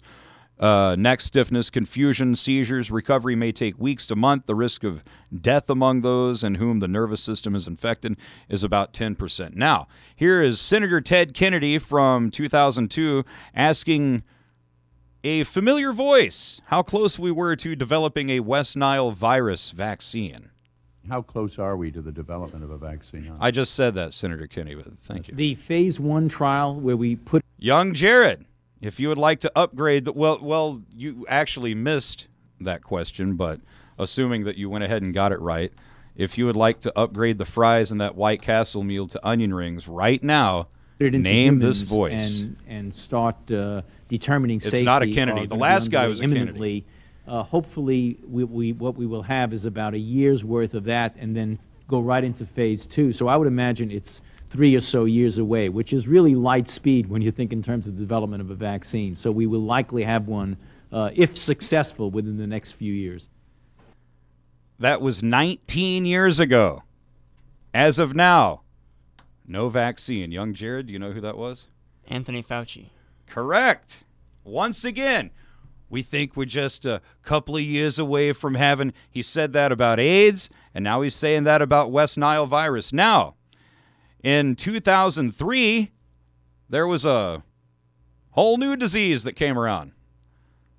[0.61, 2.91] Uh, neck stiffness, confusion, seizures.
[2.91, 4.45] Recovery may take weeks to month.
[4.45, 5.03] The risk of
[5.35, 8.19] death among those in whom the nervous system is infected
[8.51, 9.57] is about 10%.
[9.57, 14.23] Now, here is Senator Ted Kennedy from 2002 asking
[15.25, 20.51] a familiar voice how close we were to developing a West Nile virus vaccine.
[21.09, 23.35] How close are we to the development of a vaccine?
[23.41, 25.35] I just said that, Senator Kennedy, but thank you.
[25.35, 28.45] The phase one trial where we put Young Jared,
[28.81, 32.29] if you would like to upgrade the well, well, you actually missed
[32.61, 33.61] that question, but
[33.99, 35.73] assuming that you went ahead and got it right,
[36.17, 39.55] if you would like to upgrade the fries and that White Castle meal to onion
[39.55, 40.69] rings right now,
[40.99, 42.41] name this voice.
[42.41, 44.85] and, and start uh, determining It's safety.
[44.85, 45.47] not a Kennedy.
[45.47, 46.41] The last guy was a Kennedy.
[46.41, 46.87] imminently.
[47.27, 51.15] Uh, hopefully, we, we, what we will have is about a year's worth of that,
[51.19, 53.13] and then go right into phase two.
[53.13, 54.21] So I would imagine it's
[54.51, 57.87] three or so years away, which is really light speed when you think in terms
[57.87, 59.15] of the development of a vaccine.
[59.15, 60.57] So we will likely have one,
[60.93, 63.29] uh, if successful, within the next few years.
[64.81, 66.83] That was 19 years ago.
[67.73, 68.63] As of now,
[69.47, 70.33] no vaccine.
[70.33, 71.69] Young Jared, do you know who that was?
[72.09, 72.87] Anthony Fauci.
[73.27, 74.03] Correct.
[74.43, 75.31] Once again,
[75.89, 78.93] we think we're just a couple of years away from having.
[79.09, 82.93] He said that about AIDS, and now he's saying that about West Nile virus.
[82.93, 83.35] Now,
[84.23, 85.91] in 2003,
[86.69, 87.43] there was a
[88.31, 89.93] whole new disease that came around.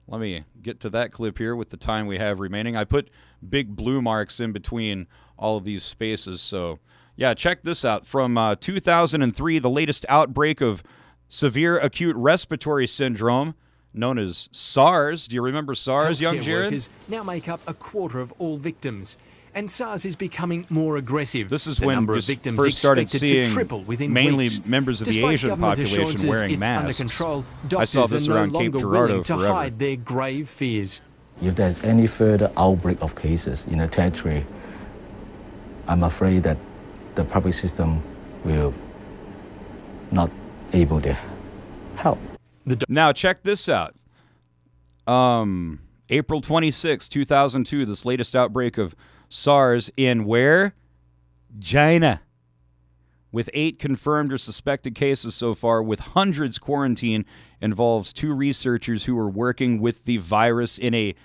[0.07, 2.75] Let me get to that clip here with the time we have remaining.
[2.75, 3.09] I put
[3.47, 6.41] big blue marks in between all of these spaces.
[6.41, 6.79] So,
[7.15, 8.05] yeah, check this out.
[8.05, 10.83] From uh, 2003, the latest outbreak of
[11.27, 13.55] severe acute respiratory syndrome,
[13.93, 15.27] known as SARS.
[15.27, 16.67] Do you remember SARS, young Jared?
[16.67, 19.15] workers now make up a quarter of all victims.
[19.53, 21.49] And SARS is becoming more aggressive.
[21.49, 24.45] This is the when number of victims first started expected seeing to triple within mainly
[24.45, 24.65] weeks.
[24.65, 26.81] members of the Despite Asian government population assurances wearing it's masks.
[26.81, 29.53] Under control, I doctors saw this are no Cape longer Girardeau willing to forever.
[29.53, 31.01] hide their grave fears.
[31.41, 34.45] If there's any further outbreak of cases in the territory,
[35.87, 36.57] I'm afraid that
[37.15, 38.01] the public system
[38.45, 38.73] will
[40.11, 40.31] not
[40.71, 41.17] able to
[41.97, 42.19] help.
[42.87, 43.95] Now check this out.
[45.07, 45.79] Um,
[46.09, 48.95] April 26, 2002, this latest outbreak of
[49.31, 50.75] SARS in where?
[51.59, 52.21] China.
[53.31, 57.23] With eight confirmed or suspected cases so far, with hundreds quarantined,
[57.61, 61.15] involves two researchers who were working with the virus in a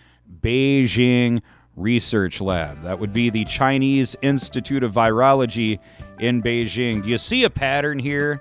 [0.40, 1.42] Beijing
[1.74, 2.82] research lab.
[2.82, 5.80] That would be the Chinese Institute of Virology
[6.20, 7.02] in Beijing.
[7.02, 8.40] Do you see a pattern here?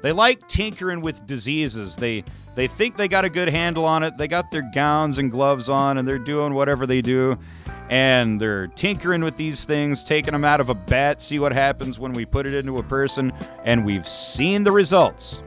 [0.00, 1.96] They like tinkering with diseases.
[1.96, 4.16] They they think they got a good handle on it.
[4.16, 7.38] They got their gowns and gloves on and they're doing whatever they do.
[7.90, 11.98] And they're tinkering with these things, taking them out of a bat, see what happens
[11.98, 13.32] when we put it into a person,
[13.64, 15.42] and we've seen the results.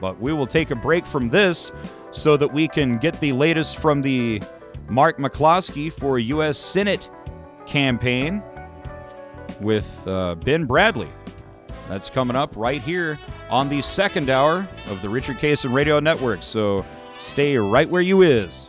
[0.00, 1.72] But we will take a break from this
[2.10, 4.42] so that we can get the latest from the
[4.88, 6.58] Mark McCloskey for U.S.
[6.58, 7.08] Senate
[7.66, 8.42] campaign
[9.60, 11.08] with uh, Ben Bradley.
[11.88, 13.18] That's coming up right here
[13.50, 16.42] on the second hour of the Richard Cason Radio Network.
[16.42, 16.84] So
[17.16, 18.68] stay right where you is.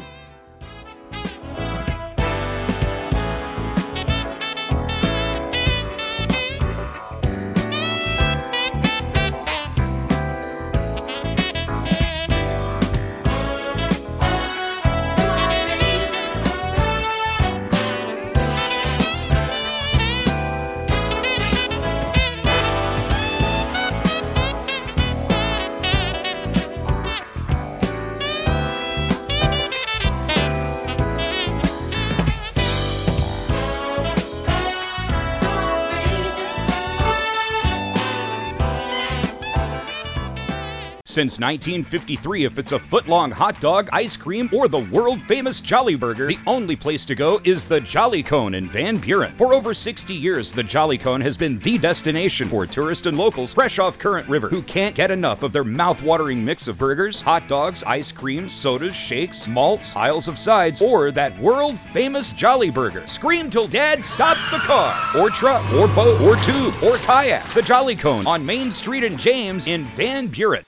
[41.15, 46.27] Since 1953, if it's a foot-long hot dog, ice cream, or the world-famous Jolly Burger,
[46.27, 49.31] the only place to go is the Jolly Cone in Van Buren.
[49.31, 53.53] For over 60 years, the Jolly Cone has been the destination for tourists and locals
[53.53, 57.47] fresh off Current River who can't get enough of their mouth-watering mix of burgers, hot
[57.47, 63.07] dogs, ice cream, sodas, shakes, malts, aisles of sides, or that world-famous Jolly Burger.
[63.07, 67.49] Scream till Dad stops the car, or truck, or boat, or tube, or kayak.
[67.53, 70.65] The Jolly Cone on Main Street in James in Van Buren.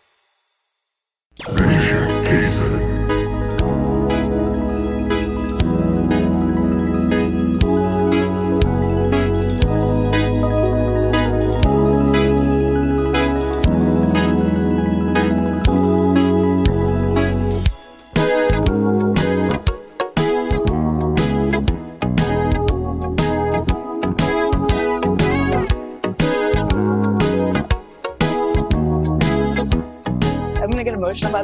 [1.45, 2.86] Emotional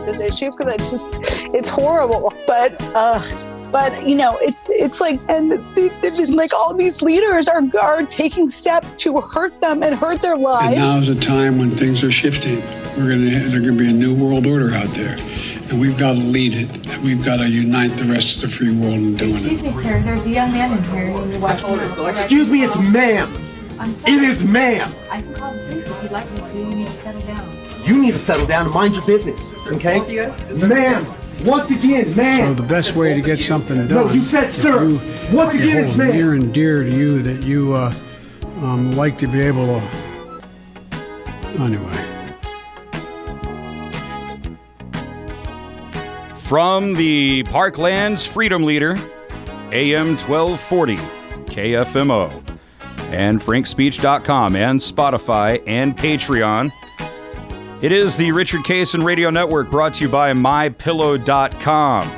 [0.03, 1.19] about this issue because it's just
[1.53, 2.33] it's horrible.
[2.45, 3.23] But uh,
[3.71, 8.03] but you know, it's it's like and they, they've like all these leaders are are
[8.03, 10.73] taking steps to hurt them and hurt their lives.
[10.73, 11.09] And lives.
[11.09, 12.61] now's a time when things are shifting.
[12.97, 15.17] We're gonna there's gonna be a new world order out there,
[15.69, 16.89] and we've got to lead it.
[16.89, 19.35] And we've got to unite the rest of the free world in doing it.
[19.35, 19.99] Excuse me, sir.
[19.99, 21.17] There's a young man in here.
[21.17, 22.05] and you're watching him.
[22.05, 23.33] Excuse me, it's ma'am.
[24.05, 24.89] It is ma'am.
[25.11, 26.57] I can call the police if you'd like me to.
[26.57, 27.62] You need to settle down.
[27.85, 29.99] You need to settle down and mind your business, okay?
[30.67, 31.05] Ma'am,
[31.45, 33.87] once again, So the best way to get something done.
[33.87, 34.15] No, done.
[34.15, 34.85] you said, if sir.
[34.87, 34.99] you-
[35.35, 36.11] Once again, it's hold ma'am.
[36.11, 37.93] Near and dear to you that you uh,
[38.61, 39.81] um, like to be able to.
[41.59, 42.09] Anyway.
[46.37, 48.91] From the Parklands Freedom Leader,
[49.71, 50.97] AM 1240,
[51.47, 52.31] KFMO,
[53.11, 56.71] and FrankSpeech.com, and Spotify, and Patreon.
[57.83, 62.09] It is the Richard Cason Radio Network brought to you by MyPillow.com.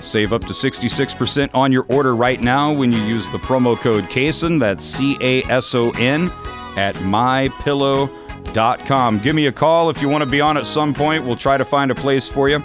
[0.00, 4.04] Save up to 66% on your order right now when you use the promo code
[4.04, 6.32] CASON, that's C A S O N,
[6.78, 9.18] at mypillow.com.
[9.18, 11.22] Give me a call if you want to be on at some point.
[11.22, 12.62] We'll try to find a place for you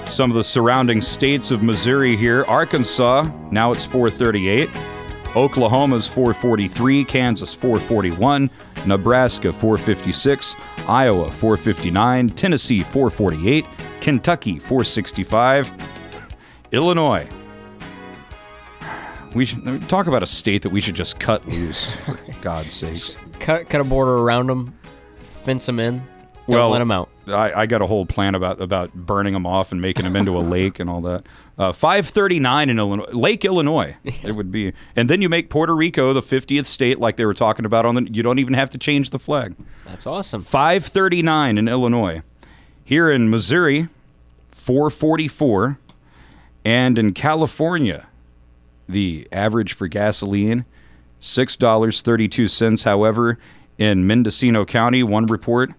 [0.06, 4.70] Some of the surrounding states of Missouri here, Arkansas, now it's 438.
[5.36, 8.48] Oklahoma's 443, Kansas 441,
[8.86, 10.54] Nebraska 456,
[10.88, 13.66] Iowa 459, Tennessee 448,
[14.00, 15.70] Kentucky 465,
[16.72, 17.28] Illinois
[19.34, 21.92] we should talk about a state that we should just cut loose.
[21.96, 23.16] For God's sakes.
[23.38, 24.76] Cut, cut a border around them,
[25.44, 26.02] fence them in.
[26.48, 27.10] Don't well, let them out.
[27.26, 30.34] I, I got a whole plan about about burning them off and making them into
[30.38, 31.26] a lake and all that.
[31.58, 33.96] Uh, 539 in Illinois, Lake Illinois.
[34.22, 37.34] It would be, and then you make Puerto Rico the 50th state, like they were
[37.34, 38.08] talking about on the.
[38.10, 39.56] You don't even have to change the flag.
[39.84, 40.42] That's awesome.
[40.42, 42.22] 539 in Illinois.
[42.82, 43.88] Here in Missouri,
[44.52, 45.78] 444,
[46.64, 48.06] and in California,
[48.88, 50.64] the average for gasoline,
[51.20, 52.84] six dollars thirty-two cents.
[52.84, 53.38] However,
[53.76, 55.70] in Mendocino County, one report,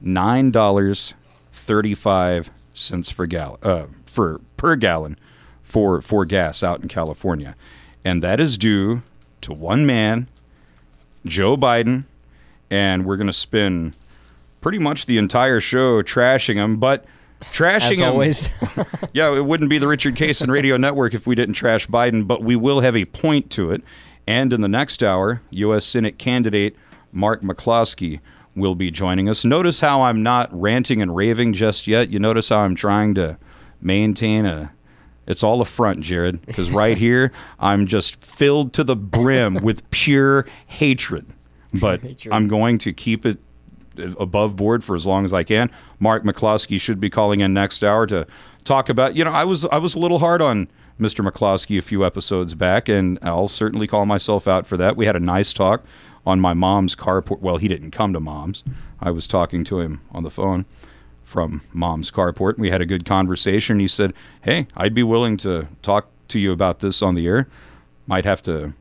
[0.00, 1.14] nine dollars
[1.52, 5.18] thirty-five cents for gallon uh, for per gallon
[5.62, 7.54] for for gas out in California,
[8.04, 9.02] and that is due
[9.40, 10.28] to one man,
[11.24, 12.04] Joe Biden,
[12.70, 13.96] and we're going to spend
[14.60, 17.04] pretty much the entire show trashing him, but.
[17.52, 18.50] Trashing him, always.
[19.12, 22.42] yeah, it wouldn't be the Richard Cason Radio Network if we didn't trash Biden, but
[22.42, 23.82] we will have a point to it.
[24.26, 25.86] And in the next hour, U.S.
[25.86, 26.76] Senate candidate
[27.12, 28.20] Mark McCloskey
[28.54, 29.44] will be joining us.
[29.44, 32.10] Notice how I'm not ranting and raving just yet.
[32.10, 33.38] You notice how I'm trying to
[33.80, 34.72] maintain a.
[35.26, 39.88] It's all a front, Jared, because right here I'm just filled to the brim with
[39.90, 41.26] pure hatred.
[41.74, 42.32] But Hatred.
[42.32, 43.38] I'm going to keep it
[44.18, 45.70] above board for as long as I can.
[45.98, 48.26] Mark McCloskey should be calling in next hour to
[48.64, 49.16] talk about.
[49.16, 50.68] You know, I was I was a little hard on
[51.00, 51.26] Mr.
[51.26, 54.96] McCloskey a few episodes back, and I'll certainly call myself out for that.
[54.96, 55.84] We had a nice talk
[56.24, 57.40] on my mom's carport.
[57.40, 58.64] Well, he didn't come to mom's.
[59.00, 60.64] I was talking to him on the phone
[61.22, 62.58] from mom's carport.
[62.58, 63.78] We had a good conversation.
[63.78, 67.48] He said, "Hey, I'd be willing to talk to you about this on the air.
[68.06, 68.72] Might have to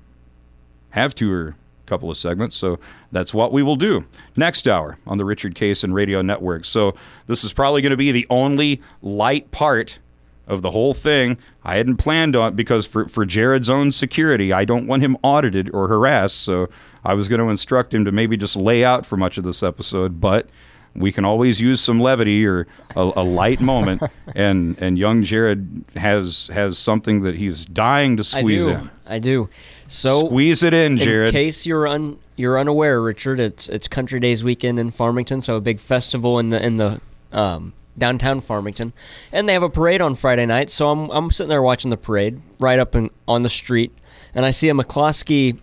[0.91, 1.55] have two or
[1.85, 2.55] couple of segments.
[2.55, 2.79] So
[3.11, 4.05] that's what we will do
[4.35, 6.65] next hour on the Richard Cason Radio Network.
[6.65, 6.95] So
[7.27, 9.99] this is probably going to be the only light part
[10.47, 11.37] of the whole thing.
[11.63, 15.69] I hadn't planned on because for for Jared's own security, I don't want him audited
[15.73, 16.41] or harassed.
[16.41, 16.69] So
[17.03, 19.63] I was going to instruct him to maybe just lay out for much of this
[19.63, 20.47] episode, but
[20.95, 24.01] we can always use some levity or a, a light moment
[24.35, 28.71] and and young Jared has has something that he's dying to I squeeze do.
[28.71, 28.91] in.
[29.05, 29.49] I do.
[29.87, 31.29] So Squeeze it in, Jared.
[31.29, 35.55] In case you're un you're unaware, Richard, it's it's Country Days weekend in Farmington, so
[35.55, 36.99] a big festival in the in the
[37.31, 38.93] um, downtown Farmington,
[39.31, 40.69] and they have a parade on Friday night.
[40.69, 43.93] So I'm I'm sitting there watching the parade right up in, on the street,
[44.33, 45.59] and I see a McCloskey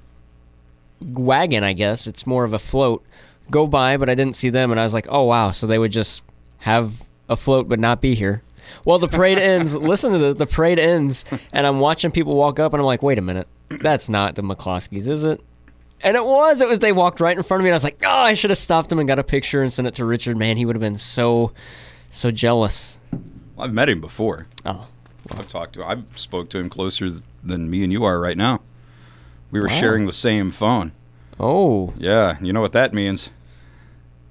[1.00, 1.64] wagon.
[1.64, 3.04] I guess it's more of a float
[3.52, 5.78] go by, but I didn't see them, and I was like, oh wow, so they
[5.78, 6.22] would just
[6.58, 6.92] have
[7.28, 8.42] a float but not be here.
[8.84, 9.76] Well, the parade ends.
[9.76, 13.02] Listen to the the parade ends, and I'm watching people walk up, and I'm like,
[13.02, 15.40] wait a minute, that's not the McCloskeys, is it?
[16.04, 16.60] And it was.
[16.60, 16.80] It was.
[16.80, 18.58] They walked right in front of me, and I was like, oh, I should have
[18.58, 20.36] stopped him and got a picture and sent it to Richard.
[20.36, 21.52] Man, he would have been so,
[22.10, 22.98] so jealous.
[23.54, 24.48] Well, I've met him before.
[24.66, 24.88] Oh.
[25.30, 27.08] I've talked to I've spoke to him closer
[27.44, 28.60] than me and you are right now.
[29.52, 29.74] We were Wow.
[29.78, 30.90] sharing the same phone.
[31.38, 31.94] Oh.
[31.96, 33.30] Yeah, you know what that means.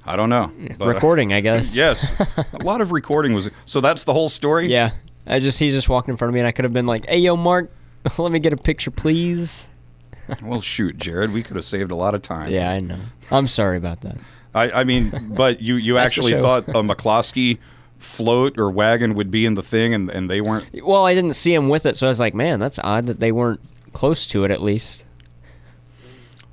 [0.06, 0.52] I don't know.
[0.78, 1.76] but- uh, Recording, I guess.
[1.76, 2.12] yes.
[2.54, 3.50] A lot of recording was.
[3.66, 4.68] So that's the whole story?
[4.68, 4.92] Yeah.
[5.28, 7.06] I just he just walked in front of me and I could have been like,
[7.06, 7.72] "Hey, yo, Mark,
[8.18, 9.68] let me get a picture, please."
[10.42, 12.52] Well, shoot, Jared, we could have saved a lot of time.
[12.52, 13.00] Yeah, I know.
[13.32, 14.16] I'm sorry about that.
[14.56, 17.58] I, I mean, but you, you actually thought a McCloskey
[17.98, 20.68] float or wagon would be in the thing, and, and they weren't.
[20.86, 23.20] Well, I didn't see him with it, so I was like, "Man, that's odd that
[23.20, 23.60] they weren't
[23.92, 25.04] close to it at least."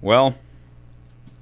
[0.01, 0.37] Well,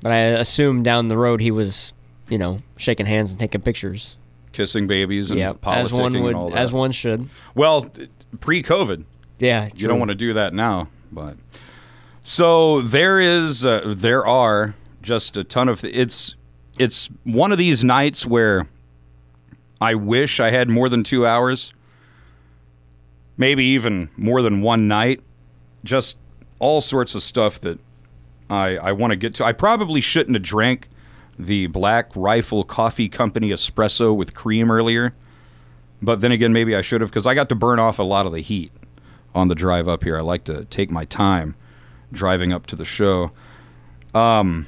[0.02, 1.92] but I assumed down the road he was,
[2.28, 4.16] you know, shaking hands and taking pictures.
[4.52, 6.58] kissing babies and Yep, politicking as one would, and all that.
[6.58, 7.28] as one should.
[7.54, 7.90] Well,
[8.40, 9.04] pre-COVID.
[9.38, 11.36] Yeah, You don't want to do that now, but
[12.24, 15.84] so there is, uh, there are just a ton of.
[15.84, 16.34] It's
[16.78, 18.66] it's one of these nights where
[19.80, 21.74] I wish I had more than two hours,
[23.36, 25.20] maybe even more than one night.
[25.84, 26.16] Just
[26.58, 27.78] all sorts of stuff that
[28.50, 29.44] I I want to get to.
[29.44, 30.88] I probably shouldn't have drank
[31.38, 35.14] the Black Rifle Coffee Company espresso with cream earlier.
[36.02, 38.26] But then again, maybe I should have because I got to burn off a lot
[38.26, 38.72] of the heat
[39.34, 40.16] on the drive up here.
[40.16, 41.54] I like to take my time
[42.12, 43.32] driving up to the show.
[44.14, 44.66] Um,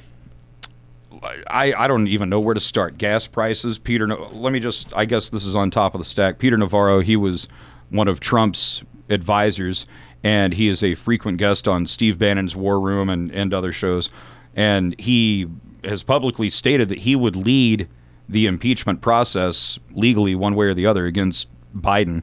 [1.47, 2.97] I, I don't even know where to start.
[2.97, 4.07] Gas prices, Peter.
[4.07, 4.95] Let me just.
[4.95, 6.39] I guess this is on top of the stack.
[6.39, 7.01] Peter Navarro.
[7.01, 7.47] He was
[7.89, 9.85] one of Trump's advisors,
[10.23, 14.09] and he is a frequent guest on Steve Bannon's War Room and and other shows.
[14.55, 15.47] And he
[15.83, 17.87] has publicly stated that he would lead
[18.27, 22.21] the impeachment process legally, one way or the other, against Biden.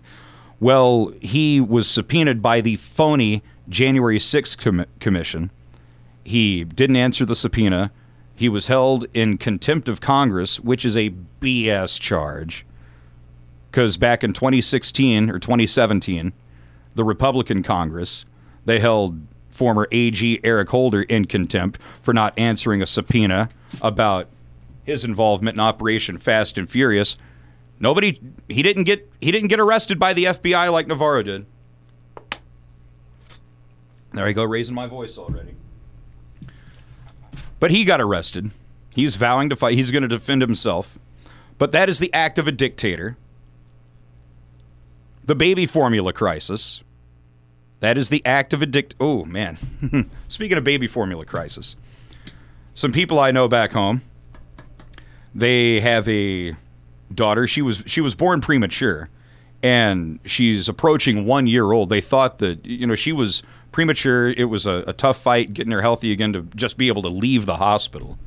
[0.60, 5.50] Well, he was subpoenaed by the phony January 6th com- commission.
[6.24, 7.92] He didn't answer the subpoena.
[8.34, 12.64] He was held in contempt of Congress, which is a BS charge.
[13.70, 16.32] Because back in 2016 or 2017,
[16.94, 18.24] the Republican Congress,
[18.64, 19.20] they held
[19.56, 23.48] former AG Eric Holder in contempt for not answering a subpoena
[23.80, 24.28] about
[24.84, 27.16] his involvement in Operation Fast and Furious.
[27.80, 31.46] Nobody he didn't get he didn't get arrested by the FBI like Navarro did.
[34.12, 35.54] There I go raising my voice already.
[37.60, 38.50] But he got arrested.
[38.94, 39.74] He's vowing to fight.
[39.74, 40.98] He's going to defend himself.
[41.58, 43.16] But that is the act of a dictator.
[45.24, 46.82] The baby formula crisis.
[47.80, 48.94] That is the act of addict.
[48.98, 50.10] Oh, man.
[50.28, 51.76] Speaking of baby formula crisis,
[52.74, 54.02] some people I know back home,
[55.34, 56.54] they have a
[57.14, 57.46] daughter.
[57.46, 59.10] She was she was born premature,
[59.62, 61.88] and she's approaching one year old.
[61.90, 64.30] They thought that you know she was premature.
[64.30, 67.08] It was a, a tough fight getting her healthy again to just be able to
[67.08, 68.18] leave the hospital.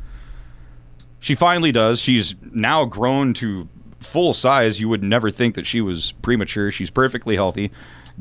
[1.20, 2.00] She finally does.
[2.00, 3.68] She's now grown to
[4.00, 4.80] full size.
[4.80, 6.72] You would never think that she was premature.
[6.72, 7.72] She's perfectly healthy,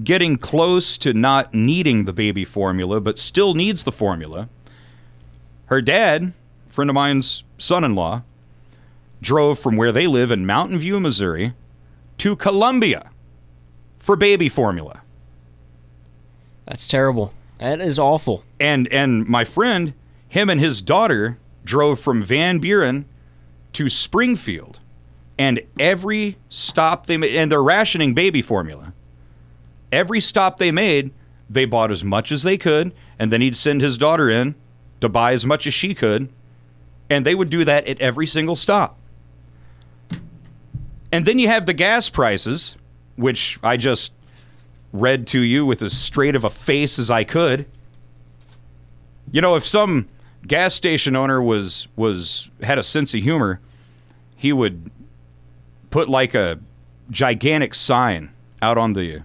[0.03, 4.49] getting close to not needing the baby formula, but still needs the formula.
[5.67, 6.33] Her dad,
[6.69, 8.23] friend of mine's son-in-law,
[9.21, 11.53] drove from where they live in Mountain View, Missouri,
[12.19, 13.11] to Columbia
[13.99, 15.03] for baby formula.
[16.67, 17.33] That's terrible.
[17.59, 18.45] That is awful.
[18.61, 19.95] And and my friend,
[20.29, 23.07] him and his daughter drove from Van Buren
[23.73, 24.79] to Springfield,
[25.37, 28.93] and every stop they made, and they're rationing baby formula.
[29.91, 31.11] Every stop they made,
[31.49, 34.55] they bought as much as they could, and then he'd send his daughter in
[35.01, 36.29] to buy as much as she could,
[37.09, 38.99] and they would do that at every single stop.
[41.11, 42.77] And then you have the gas prices,
[43.17, 44.13] which I just
[44.93, 47.67] read to you with as straight of a face as I could.
[49.31, 50.09] You know, if some
[50.47, 53.61] gas station owner was was had a sense of humor,
[54.37, 54.91] he would
[55.91, 56.59] put like a
[57.11, 58.31] gigantic sign
[58.61, 59.23] out on the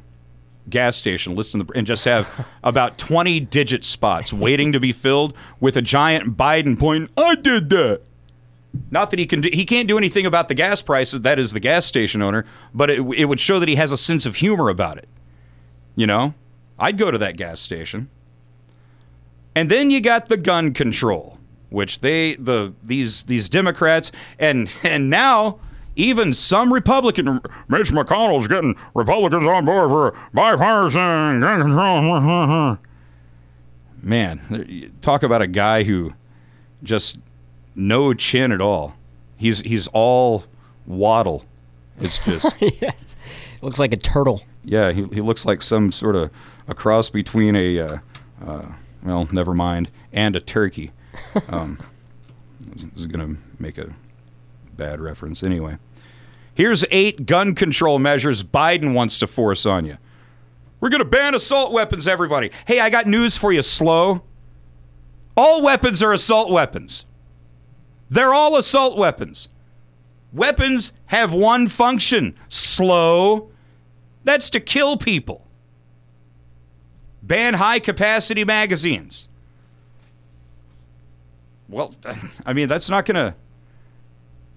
[0.70, 5.36] gas station listing the and just have about 20 digit spots waiting to be filled
[5.60, 7.12] with a giant Biden point.
[7.18, 8.02] I did that.
[8.90, 11.22] Not that he can do, he can't do anything about the gas prices.
[11.22, 13.98] That is the gas station owner, but it, it would show that he has a
[13.98, 15.08] sense of humor about it.
[15.96, 16.34] You know,
[16.80, 18.10] I'd go to that gas station.
[19.56, 21.38] And then you got the gun control,
[21.70, 25.60] which they the these these Democrats and and now
[25.96, 32.78] even some Republican Mitch McConnell's getting Republicans on board for bipartisan gun control.
[34.02, 36.14] Man, talk about a guy who
[36.84, 37.18] just
[37.76, 38.96] no chin at all.
[39.38, 40.44] He's he's all
[40.86, 41.46] waddle.
[42.00, 43.16] It's just yes.
[43.62, 44.44] Looks like a turtle.
[44.66, 46.30] yeah, he, he looks like some sort of
[46.68, 47.98] a cross between a, uh,
[48.46, 48.66] uh,
[49.04, 50.92] well, never mind, and a turkey.
[51.50, 51.80] Um,
[52.60, 53.94] this is going to make a
[54.78, 55.44] bad reference.
[55.44, 55.78] Anyway,
[56.54, 59.98] here's eight gun control measures Biden wants to force on you.
[60.80, 62.52] We're going to ban assault weapons, everybody.
[62.66, 64.24] Hey, I got news for you, slow.
[65.38, 67.06] All weapons are assault weapons.
[68.10, 69.48] They're all assault weapons.
[70.34, 73.50] Weapons have one function slow.
[74.24, 75.48] That's to kill people.
[77.22, 79.28] Ban high capacity magazines.
[81.70, 81.94] Well,
[82.46, 83.36] I mean, that's not going to.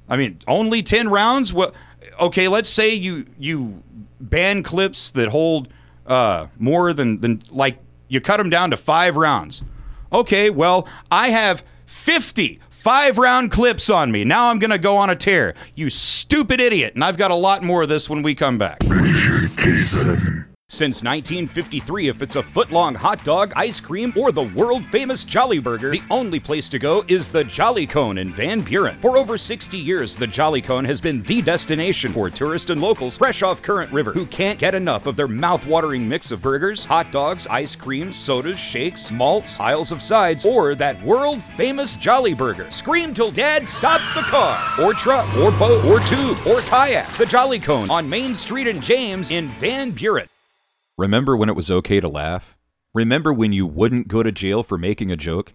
[0.08, 1.52] I mean, only 10 rounds?
[1.52, 1.74] Well,
[2.20, 3.82] okay, let's say you you
[4.20, 5.68] ban clips that hold
[6.06, 7.78] uh, more than, than, like,
[8.08, 9.62] you cut them down to five rounds.
[10.12, 14.22] Okay, well, I have 50 five round clips on me.
[14.22, 15.54] Now I'm going to go on a tear.
[15.74, 16.94] You stupid idiot.
[16.94, 18.78] And I've got a lot more of this when we come back.
[20.68, 25.22] Since 1953, if it's a foot long hot dog, ice cream, or the world famous
[25.22, 28.96] Jolly Burger, the only place to go is the Jolly Cone in Van Buren.
[28.96, 33.16] For over 60 years, the Jolly Cone has been the destination for tourists and locals
[33.16, 37.12] fresh off Current River who can't get enough of their mouth-watering mix of burgers, hot
[37.12, 42.68] dogs, ice cream, sodas, shakes, malts, aisles of sides, or that world famous Jolly Burger.
[42.72, 47.10] Scream till dad stops the car, or truck, or boat, or tube, or kayak.
[47.16, 50.26] The Jolly Cone on Main Street and James in Van Buren.
[50.98, 52.56] Remember when it was okay to laugh?
[52.94, 55.52] Remember when you wouldn't go to jail for making a joke?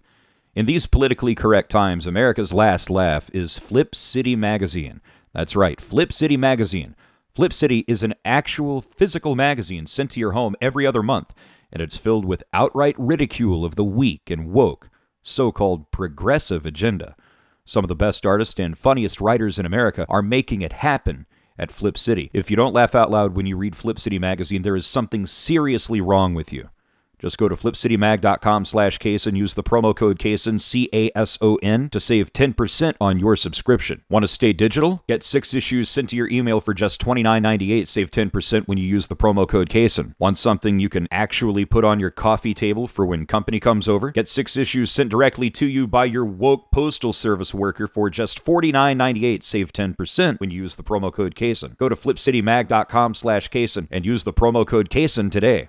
[0.54, 5.00] In these politically correct times, America's last laugh is Flip City Magazine.
[5.34, 6.94] That's right, Flip City Magazine.
[7.34, 11.34] Flip City is an actual physical magazine sent to your home every other month,
[11.72, 14.90] and it's filled with outright ridicule of the weak and woke,
[15.24, 17.16] so called progressive agenda.
[17.64, 21.26] Some of the best artists and funniest writers in America are making it happen
[21.58, 22.30] at Flip City.
[22.32, 25.26] If you don't laugh out loud when you read Flip City magazine, there is something
[25.26, 26.68] seriously wrong with you.
[27.22, 32.32] Just go to flipcitymag.com slash case and use the promo code CASON, C-A-S-O-N, to save
[32.32, 34.02] 10% on your subscription.
[34.10, 35.04] Want to stay digital?
[35.06, 37.86] Get six issues sent to your email for just $29.98.
[37.86, 40.16] Save 10% when you use the promo code CASON.
[40.18, 44.10] Want something you can actually put on your coffee table for when company comes over?
[44.10, 48.44] Get six issues sent directly to you by your woke postal service worker for just
[48.44, 49.44] $49.98.
[49.44, 51.76] Save 10% when you use the promo code CASON.
[51.78, 55.68] Go to flipcitymag.com slash CASON and use the promo code CASON today.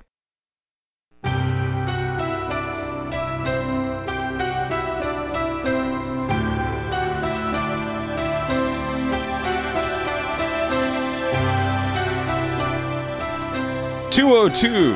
[14.24, 14.96] Two zero two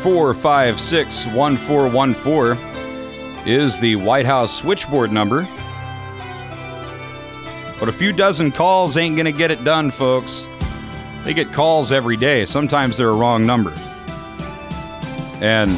[0.00, 2.56] four five six one four one four
[3.44, 5.42] is the White House switchboard number.
[7.80, 10.46] But a few dozen calls ain't going to get it done, folks.
[11.24, 12.46] They get calls every day.
[12.46, 13.72] Sometimes they're a wrong number.
[15.40, 15.72] And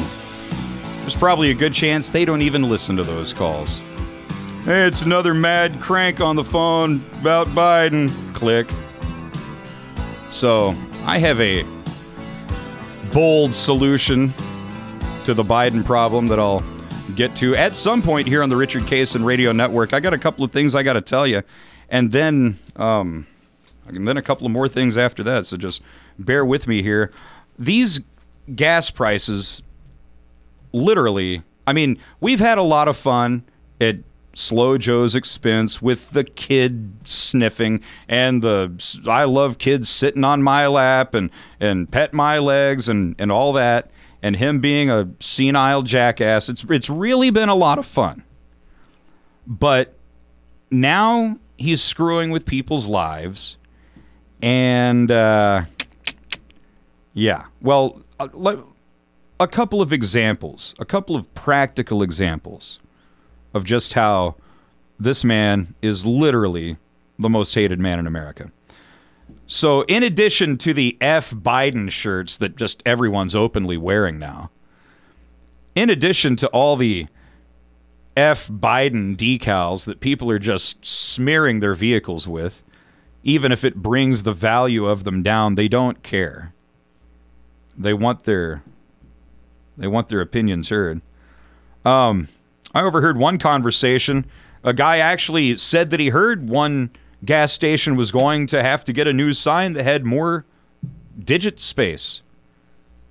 [1.01, 3.79] there's probably a good chance they don't even listen to those calls.
[4.65, 8.11] Hey, it's another mad crank on the phone about Biden.
[8.35, 8.69] Click.
[10.29, 11.65] So, I have a
[13.11, 14.33] bold solution
[15.25, 16.63] to the Biden problem that I'll
[17.15, 19.93] get to at some point here on the Richard Cason Radio Network.
[19.93, 21.41] I got a couple of things I got to tell you,
[21.89, 23.27] and then um,
[23.87, 25.45] and then a couple of more things after that.
[25.45, 25.81] So just
[26.17, 27.11] bear with me here.
[27.59, 27.99] These
[28.55, 29.61] gas prices,
[30.71, 33.43] literally, I mean, we've had a lot of fun
[33.81, 33.97] at
[34.33, 40.67] Slow Joe's expense with the kid sniffing and the I love kids sitting on my
[40.67, 41.29] lap and
[41.59, 43.91] and pet my legs and and all that
[44.23, 46.47] and him being a senile jackass.
[46.47, 48.23] It's it's really been a lot of fun.
[49.45, 49.95] But
[50.69, 53.57] now he's screwing with people's lives
[54.41, 55.63] and uh,
[57.13, 57.45] yeah.
[57.61, 58.57] Well, a,
[59.39, 62.79] a couple of examples, a couple of practical examples
[63.53, 64.35] of just how
[64.99, 66.77] this man is literally
[67.17, 68.51] the most hated man in America.
[69.47, 74.49] So, in addition to the F Biden shirts that just everyone's openly wearing now,
[75.75, 77.07] in addition to all the
[78.15, 82.63] F Biden decals that people are just smearing their vehicles with,
[83.23, 86.53] even if it brings the value of them down, they don't care.
[87.77, 88.63] They want their
[89.77, 91.01] they want their opinions heard.
[91.83, 92.27] Um,
[92.73, 94.25] I overheard one conversation.
[94.63, 96.91] A guy actually said that he heard one
[97.25, 100.45] gas station was going to have to get a new sign that had more
[101.19, 102.21] digit space.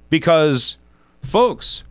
[0.09, 0.77] Because,
[1.23, 1.85] folks,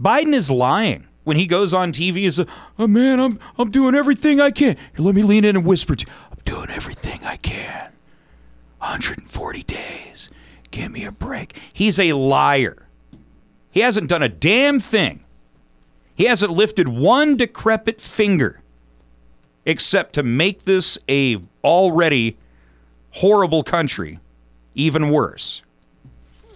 [0.00, 2.38] Biden is lying when he goes on TV.
[2.38, 2.46] A,
[2.78, 4.76] oh man, I'm I'm doing everything I can.
[4.76, 6.12] Here, let me lean in and whisper to you.
[6.30, 7.90] I'm doing everything I can.
[8.78, 10.28] 140 days.
[10.70, 11.56] Give me a break.
[11.72, 12.88] He's a liar.
[13.70, 15.23] He hasn't done a damn thing.
[16.14, 18.60] He hasn't lifted one decrepit finger
[19.66, 22.36] except to make this a already
[23.12, 24.18] horrible country
[24.74, 25.62] even worse.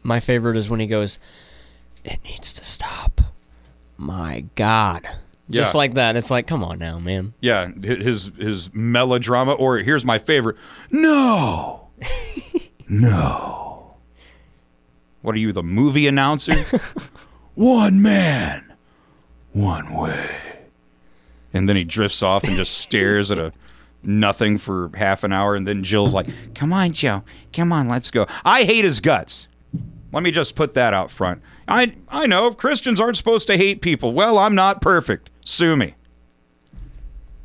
[0.03, 1.19] My favorite is when he goes,
[2.05, 3.21] "It needs to stop.
[3.97, 5.07] my God.
[5.51, 5.79] Just Yeah.
[5.79, 6.15] like that.
[6.15, 7.33] It's like, come on now, man.
[7.41, 9.53] Yeah, his his melodrama.
[9.55, 10.57] Or here's my favorite.
[10.91, 11.89] No,
[12.89, 13.97] no.
[15.23, 16.55] What are you, the movie announcer?
[17.55, 18.68] one man,
[19.53, 20.37] one way.
[21.53, 23.53] And then he drifts off and just stares at a
[24.03, 25.55] nothing for half an hour.
[25.55, 27.23] And then Jill's like, "Come on, Joe.
[27.53, 29.49] Come on, let's go." I hate his guts.
[30.13, 31.43] Let me just put that out front.
[31.67, 34.13] I I know Christians aren't supposed to hate people.
[34.13, 35.31] Well, I'm not perfect.
[35.45, 35.95] Sue me.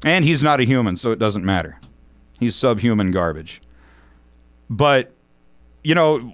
[0.05, 1.79] And he's not a human, so it doesn't matter.
[2.39, 3.61] He's subhuman garbage.
[4.69, 5.11] But,
[5.83, 6.33] you know,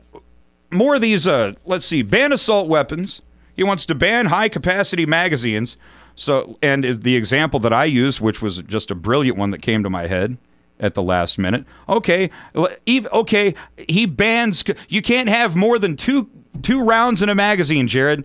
[0.71, 3.21] more of these, uh, let's see, ban assault weapons.
[3.59, 5.75] He wants to ban high capacity magazines.
[6.15, 9.83] So, and the example that I used, which was just a brilliant one that came
[9.83, 10.37] to my head
[10.79, 11.65] at the last minute.
[11.89, 14.63] Okay, okay, he bans.
[14.87, 16.29] You can't have more than two
[16.61, 18.23] two rounds in a magazine, Jared.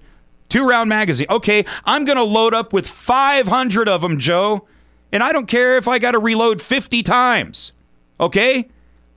[0.49, 1.27] Two round magazine.
[1.29, 4.69] Okay, I'm gonna load up with 500 of them, Joe,
[5.11, 7.73] and I don't care if I got to reload 50 times.
[8.21, 8.69] Okay,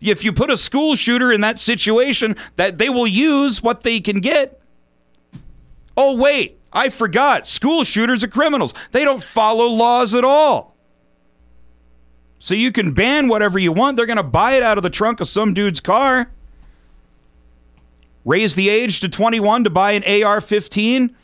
[0.02, 4.00] if you put a school shooter in that situation, that they will use what they
[4.00, 4.60] can get.
[5.98, 7.48] Oh wait, I forgot.
[7.48, 8.74] School shooters are criminals.
[8.92, 10.76] They don't follow laws at all.
[12.40, 13.98] So you can ban whatever you want.
[13.98, 16.30] They're going to buy it out of the trunk of some dude's car.
[18.24, 21.16] Raise the age to 21 to buy an AR 15.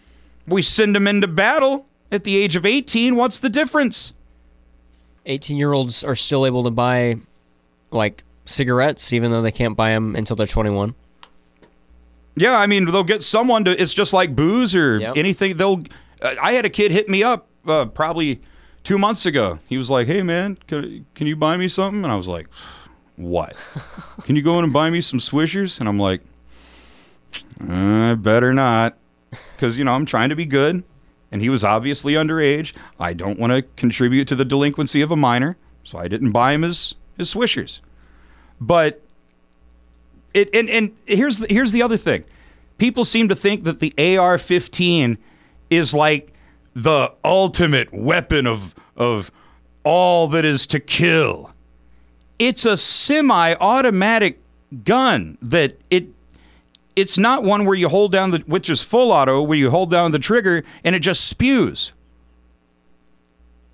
[0.47, 3.15] We send them into battle at the age of 18.
[3.15, 4.13] What's the difference?
[5.27, 7.17] 18 year olds are still able to buy,
[7.91, 10.95] like, cigarettes, even though they can't buy them until they're 21.
[12.35, 13.79] Yeah, I mean, they'll get someone to.
[13.81, 15.17] It's just like booze or Yep.
[15.17, 15.57] anything.
[15.57, 15.83] They'll.
[16.21, 18.41] Uh, I had a kid hit me up uh, probably
[18.83, 19.59] two months ago.
[19.69, 22.47] He was like, "Hey, man, can, can you buy me something?" And I was like,
[23.17, 23.55] "What?
[24.23, 26.21] can you go in and buy me some Swishers?" And I'm like,
[27.69, 28.97] "I better not,"
[29.55, 30.83] because you know I'm trying to be good,
[31.31, 32.73] and he was obviously underage.
[32.99, 36.53] I don't want to contribute to the delinquency of a minor, so I didn't buy
[36.53, 37.79] him his his Swishers.
[38.59, 39.02] But
[40.33, 42.23] it and, and here's the, here's the other thing.
[42.77, 45.17] People seem to think that the AR-15
[45.69, 46.33] is like
[46.73, 49.31] the ultimate weapon of of
[49.83, 51.51] all that is to kill.
[52.39, 54.39] It's a semi-automatic
[54.83, 56.07] gun that it
[56.95, 59.89] it's not one where you hold down the which is full auto where you hold
[59.89, 61.93] down the trigger and it just spews.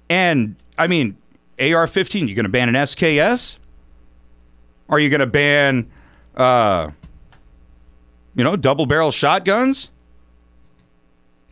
[0.10, 1.18] And I mean,
[1.60, 3.58] AR-15, You're going to ban an SKS?
[4.90, 5.90] Are you going to ban
[6.36, 6.92] uh,
[8.36, 9.90] you know, double barrel shotguns.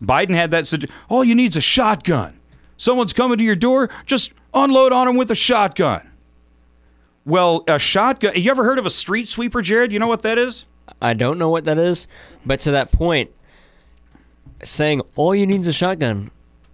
[0.01, 0.89] Biden had that.
[1.09, 2.39] All you need is a shotgun.
[2.77, 6.07] Someone's coming to your door, just unload on them with a shotgun.
[7.25, 8.33] Well, a shotgun.
[8.35, 9.91] You ever heard of a street sweeper, Jared?
[9.91, 10.65] You know what that is?
[11.01, 12.07] I don't know what that is,
[12.45, 13.31] but to that point,
[14.63, 16.31] saying all you need is a shotgun.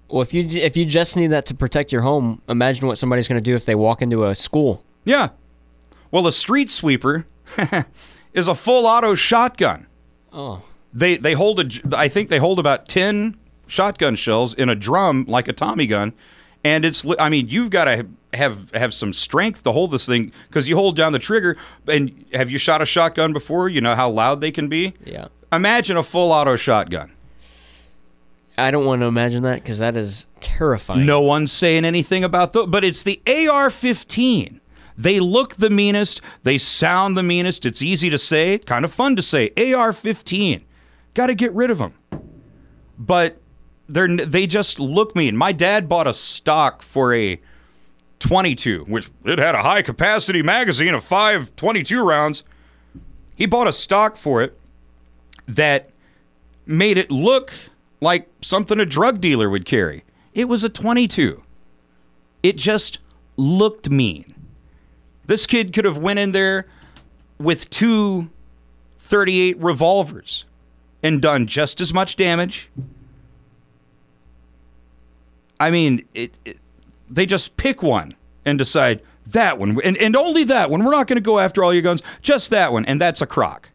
[0.09, 3.27] Well, if you if you just need that to protect your home, imagine what somebody's
[3.27, 4.83] going to do if they walk into a school.
[5.05, 5.29] Yeah.
[6.11, 7.25] Well, a street sweeper
[8.33, 9.87] is a full auto shotgun.
[10.31, 10.63] Oh.
[10.93, 13.37] They they hold a I think they hold about 10
[13.67, 16.13] shotgun shells in a drum like a Tommy gun
[16.63, 20.31] and it's I mean you've got to have have some strength to hold this thing
[20.51, 23.69] cuz you hold down the trigger and have you shot a shotgun before?
[23.69, 24.93] You know how loud they can be?
[25.03, 25.27] Yeah.
[25.51, 27.11] Imagine a full auto shotgun.
[28.57, 31.05] I don't want to imagine that because that is terrifying.
[31.05, 34.59] No one's saying anything about the, but it's the AR-15.
[34.97, 36.21] They look the meanest.
[36.43, 37.65] They sound the meanest.
[37.65, 39.49] It's easy to say, kind of fun to say.
[39.57, 40.63] AR-15.
[41.13, 41.93] Got to get rid of them.
[42.97, 43.37] But
[43.89, 45.35] they're they just look mean.
[45.35, 47.39] My dad bought a stock for a
[48.19, 52.43] 22, which it had a high capacity magazine of five 22 rounds.
[53.35, 54.57] He bought a stock for it
[55.47, 55.89] that
[56.65, 57.51] made it look
[57.99, 60.03] like something a drug dealer would carry.
[60.33, 61.43] It was a 22.
[62.41, 62.99] It just
[63.37, 64.32] looked mean.
[65.25, 66.65] This kid could have went in there
[67.39, 68.29] with two
[68.99, 70.45] 38 revolvers
[71.01, 72.69] and done just as much damage.
[75.59, 76.57] I mean, it, it,
[77.09, 78.15] they just pick one
[78.45, 80.83] and decide that one, and, and only that one.
[80.83, 83.25] We're not going to go after all your guns, just that one, and that's a
[83.27, 83.69] crock.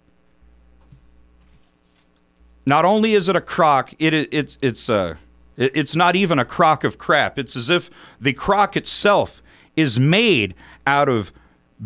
[2.66, 5.14] Not only is it a crock, it, it it's it's uh,
[5.56, 7.38] it- it's not even a crock of crap.
[7.38, 7.88] It's as if
[8.20, 9.40] the crock itself
[9.78, 10.54] is made
[10.86, 11.32] out of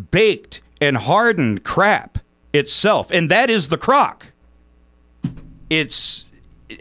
[0.09, 2.17] baked and hardened crap
[2.51, 4.27] itself, and that is the crock.
[5.69, 6.29] It's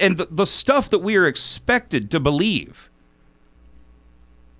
[0.01, 2.89] and the, the stuff that we are expected to believe.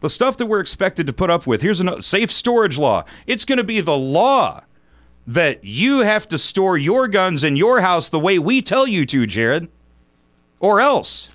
[0.01, 1.63] The stuff that we're expected to put up with.
[1.63, 3.05] Here's a safe storage law.
[3.27, 4.63] It's going to be the law
[5.27, 9.07] that you have to store your guns in your house the way we tell you
[9.07, 9.69] to, Jared,
[10.61, 11.31] or else.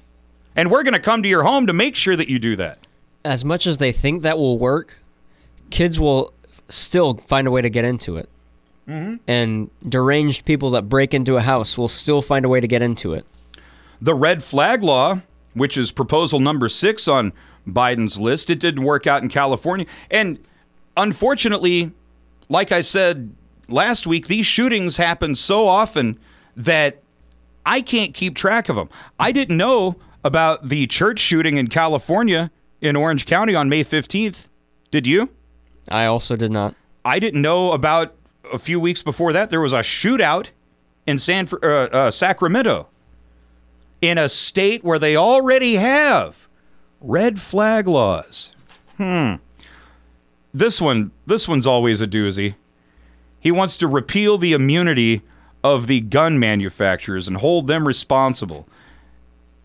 [0.55, 2.85] And we're going to come to your home to make sure that you do that.
[3.23, 5.01] As much as they think that will work,
[5.69, 6.33] kids will
[6.69, 8.29] still find a way to get into it.
[8.87, 9.19] Mhm.
[9.27, 12.81] And deranged people that break into a house will still find a way to get
[12.81, 13.25] into it.
[14.01, 15.19] The red flag law,
[15.53, 17.33] which is proposal number six on
[17.67, 19.85] Biden's list, it didn't work out in California.
[20.09, 20.39] And
[20.95, 21.91] unfortunately,
[22.49, 23.31] like I said
[23.67, 26.17] last week, these shootings happen so often
[26.55, 27.01] that
[27.65, 28.89] I can't keep track of them.
[29.19, 32.51] I didn't know about the church shooting in California
[32.81, 34.47] in Orange County on May 15th.
[34.91, 35.29] Did you?
[35.89, 36.75] I also did not.
[37.05, 38.13] I didn't know about
[38.51, 40.49] a few weeks before that there was a shootout
[41.05, 42.87] in San uh, uh, Sacramento
[44.01, 46.47] in a state where they already have
[47.01, 48.51] red flag laws.
[48.97, 49.35] Hmm.
[50.53, 52.55] This one, this one's always a doozy.
[53.39, 55.21] He wants to repeal the immunity
[55.63, 58.67] of the gun manufacturers and hold them responsible.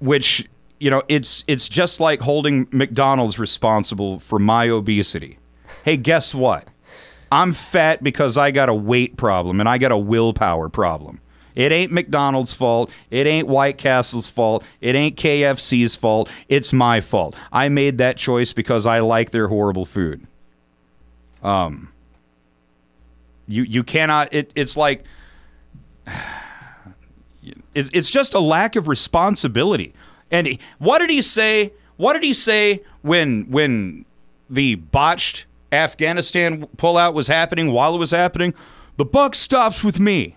[0.00, 0.48] Which,
[0.80, 5.38] you know, it's it's just like holding McDonald's responsible for my obesity.
[5.84, 6.68] Hey, guess what?
[7.30, 11.20] I'm fat because I got a weight problem and I got a willpower problem.
[11.54, 12.90] It ain't McDonald's fault.
[13.10, 14.64] It ain't White Castle's fault.
[14.80, 16.30] It ain't KFC's fault.
[16.48, 17.36] It's my fault.
[17.52, 20.26] I made that choice because I like their horrible food.
[21.42, 21.88] Um
[23.48, 25.04] you you cannot it, it's like
[27.74, 29.94] it's, it's just a lack of responsibility.
[30.30, 31.72] And he- what did he say?
[31.96, 34.04] What did he say when when
[34.48, 38.54] the botched Afghanistan pullout was happening while it was happening?
[38.96, 40.36] The buck stops with me.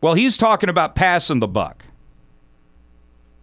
[0.00, 1.84] Well, he's talking about passing the buck.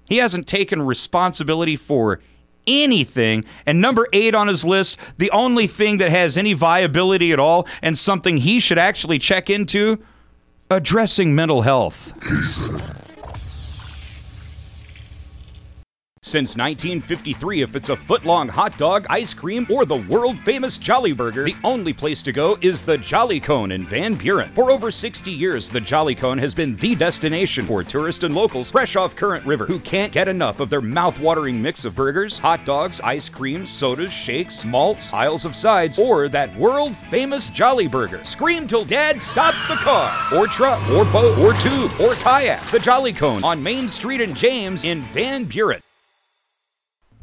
[0.06, 2.22] He hasn't taken responsibility for
[2.68, 3.46] anything.
[3.66, 7.68] And number eight on his list, the only thing that has any viability at all
[7.82, 10.04] and something he should actually check into
[10.70, 12.14] addressing mental health.
[16.24, 21.46] Since 1953, if it's a foot-long hot dog, ice cream, or the world-famous Jolly Burger,
[21.46, 24.48] the only place to go is the Jolly Cone in Van Buren.
[24.50, 28.70] For over 60 years, the Jolly Cone has been the destination for tourists and locals
[28.70, 32.64] fresh off Current River who can't get enough of their mouth-watering mix of burgers, hot
[32.66, 38.24] dogs, ice creams, sodas, shakes, malts, aisles of sides, or that world-famous Jolly Burger.
[38.26, 42.64] Scream till Dad stops the car, or truck, or boat, or tube, or kayak.
[42.70, 45.82] The Jolly Cone on Main Street and James in Van Buren.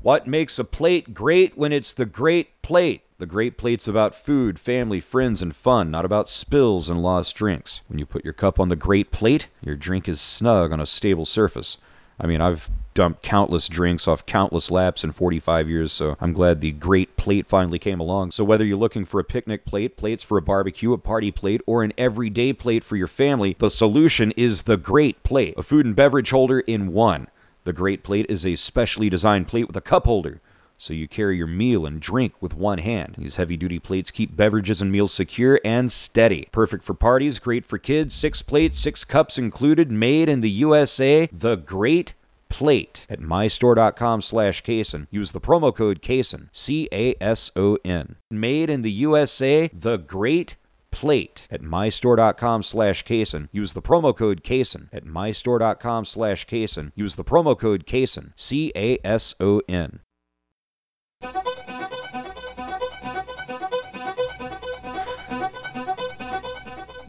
[0.09, 3.02] What makes a plate great when it's the great plate?
[3.18, 7.82] The great plate's about food, family, friends, and fun, not about spills and lost drinks.
[7.89, 10.86] When you put your cup on the great plate, your drink is snug on a
[10.86, 11.76] stable surface.
[12.18, 16.62] I mean, I've dumped countless drinks off countless laps in 45 years, so I'm glad
[16.62, 18.30] the great plate finally came along.
[18.32, 21.60] So, whether you're looking for a picnic plate, plates for a barbecue, a party plate,
[21.66, 25.85] or an everyday plate for your family, the solution is the great plate, a food
[25.85, 27.28] and beverage holder in one.
[27.69, 30.40] The Great Plate is a specially designed plate with a cup holder,
[30.78, 33.16] so you carry your meal and drink with one hand.
[33.19, 36.49] These heavy duty plates keep beverages and meals secure and steady.
[36.51, 41.28] Perfect for parties, great for kids, six plates, six cups included, made in the USA.
[41.31, 42.15] The Great
[42.49, 45.07] Plate at mystore.com slash Cason.
[45.11, 48.16] Use the promo code Cason, C A S O N.
[48.31, 50.57] Made in the USA, The Great
[50.90, 53.48] plate at mystore.com slash Cason.
[53.52, 56.93] Use the promo code Cason at mystore.com slash Cason.
[56.94, 60.01] Use the promo code Cason, C A S O N.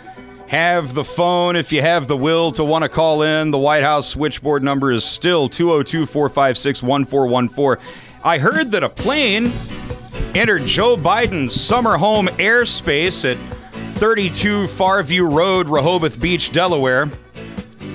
[0.53, 3.81] have the phone, if you have the will to want to call in, the White
[3.81, 7.83] House switchboard number is still 202 456 1414.
[8.23, 9.51] I heard that a plane
[10.35, 13.35] entered Joe Biden's summer home airspace at
[13.95, 17.09] 32 Farview Road, Rehoboth Beach, Delaware.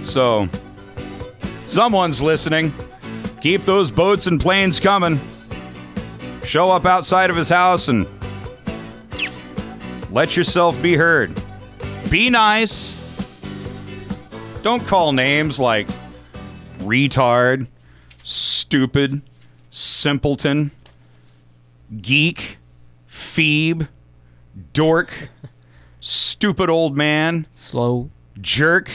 [0.03, 0.49] So,
[1.67, 2.75] someone's listening.
[3.41, 5.21] Keep those boats and planes coming.
[6.43, 8.05] Show up outside of his house and
[10.11, 11.41] let yourself be heard.
[12.11, 12.95] Be nice.
[14.63, 15.87] Don't call names like
[16.79, 17.67] retard,
[18.23, 19.21] stupid,
[19.71, 20.71] simpleton,
[22.01, 22.57] geek,
[23.07, 23.89] phoebe,
[24.73, 25.11] dork,
[26.01, 28.09] stupid old man, slow,
[28.41, 28.91] jerk,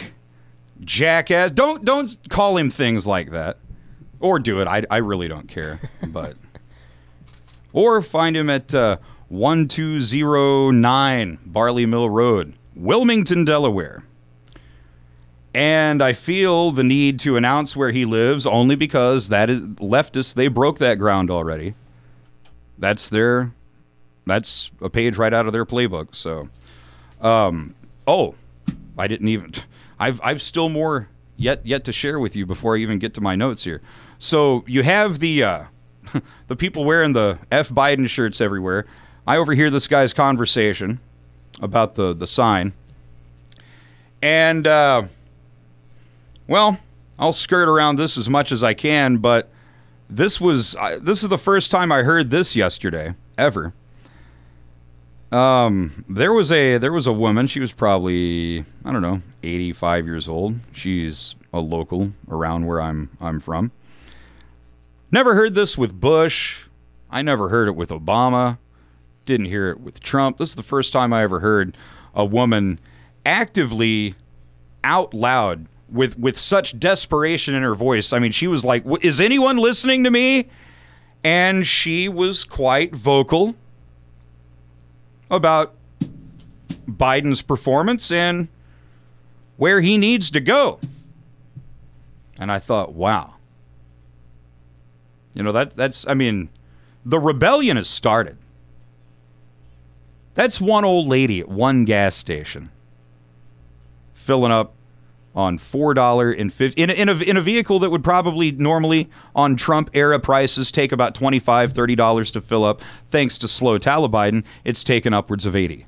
[0.81, 1.51] jackass.
[1.51, 3.59] Don't don't call him things like that.
[4.19, 4.67] Or do it.
[4.67, 5.79] I, I really don't care.
[6.07, 6.35] But
[7.73, 8.97] or find him at uh,
[9.29, 14.03] 1209 Barley Mill Road, Wilmington, Delaware.
[15.53, 20.33] And I feel the need to announce where he lives only because that is leftists,
[20.33, 21.75] they broke that ground already.
[22.79, 23.53] That's their
[24.25, 26.15] that's a page right out of their playbook.
[26.15, 26.49] So
[27.21, 27.75] Um,
[28.07, 28.35] oh,
[28.97, 29.53] I didn't even.
[29.99, 33.21] I've I've still more yet yet to share with you before I even get to
[33.21, 33.81] my notes here.
[34.17, 35.65] So you have the uh,
[36.47, 38.85] the people wearing the F Biden shirts everywhere.
[39.27, 40.99] I overhear this guy's conversation
[41.63, 42.73] about the the sign,
[44.21, 45.03] and uh,
[46.47, 46.77] well,
[47.17, 49.49] I'll skirt around this as much as I can, but
[50.09, 53.73] this was uh, this is the first time I heard this yesterday ever.
[55.31, 57.47] Um, there was a there was a woman.
[57.47, 60.55] She was probably I don't know, 85 years old.
[60.73, 63.71] She's a local around where I'm I'm from.
[65.11, 66.65] Never heard this with Bush.
[67.09, 68.57] I never heard it with Obama.
[69.25, 70.37] Didn't hear it with Trump.
[70.37, 71.77] This is the first time I ever heard
[72.13, 72.79] a woman
[73.25, 74.15] actively
[74.83, 78.11] out loud with with such desperation in her voice.
[78.11, 80.49] I mean, she was like, "Is anyone listening to me?"
[81.23, 83.55] And she was quite vocal
[85.29, 85.73] about
[86.85, 88.49] Biden's performance and
[89.57, 90.79] where he needs to go.
[92.39, 93.35] And I thought, wow.
[95.33, 96.49] You know, that that's I mean,
[97.05, 98.37] the rebellion has started.
[100.33, 102.69] That's one old lady at one gas station
[104.13, 104.73] filling up
[105.35, 108.51] on four dollar and fifty in a, in a in a vehicle that would probably
[108.51, 112.81] normally on Trump era prices take about 25 30 dollars to fill up.
[113.09, 115.85] Thanks to slow Taliban, it's taken upwards of 80.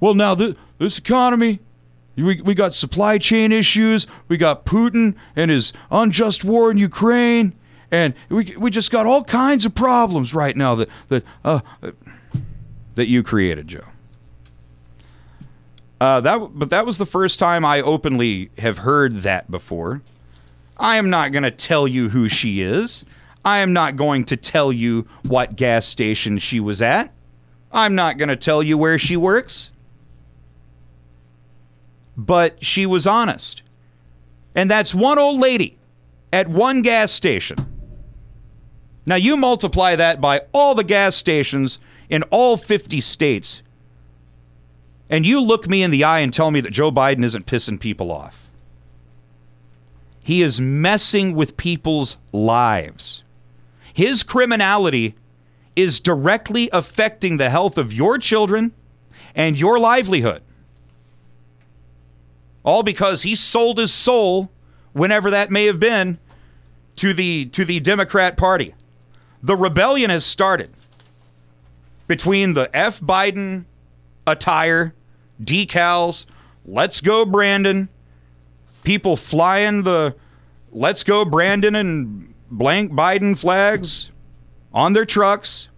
[0.00, 1.58] Well, now th- this economy,
[2.16, 4.06] we, we got supply chain issues.
[4.28, 7.52] We got Putin and his unjust war in Ukraine,
[7.90, 11.60] and we we just got all kinds of problems right now that that uh,
[12.98, 13.84] that you created, Joe.
[16.00, 20.02] Uh, that, but that was the first time I openly have heard that before.
[20.76, 23.04] I am not going to tell you who she is.
[23.44, 27.12] I am not going to tell you what gas station she was at.
[27.70, 29.70] I'm not going to tell you where she works.
[32.16, 33.62] But she was honest.
[34.56, 35.78] And that's one old lady
[36.32, 37.58] at one gas station.
[39.06, 41.78] Now you multiply that by all the gas stations
[42.08, 43.62] in all 50 states
[45.10, 47.80] and you look me in the eye and tell me that Joe Biden isn't pissing
[47.80, 48.50] people off.
[50.22, 53.24] He is messing with people's lives.
[53.94, 55.14] His criminality
[55.74, 58.72] is directly affecting the health of your children
[59.34, 60.42] and your livelihood.
[62.62, 64.50] All because he sold his soul,
[64.92, 66.18] whenever that may have been,
[66.96, 68.74] to the to the Democrat Party.
[69.42, 70.70] The rebellion has started
[72.08, 73.66] between the F Biden
[74.26, 74.94] attire
[75.40, 76.26] decals,
[76.66, 77.88] let's go Brandon,
[78.82, 80.16] people flying the
[80.72, 84.10] let's go Brandon and blank Biden flags
[84.72, 85.68] on their trucks.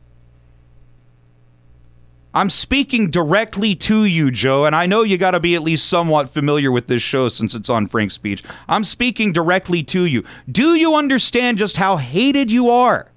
[2.33, 5.89] I'm speaking directly to you, Joe, and I know you got to be at least
[5.89, 8.45] somewhat familiar with this show since it's on FrankSpeech.
[8.69, 10.23] I'm speaking directly to you.
[10.49, 13.11] Do you understand just how hated you are?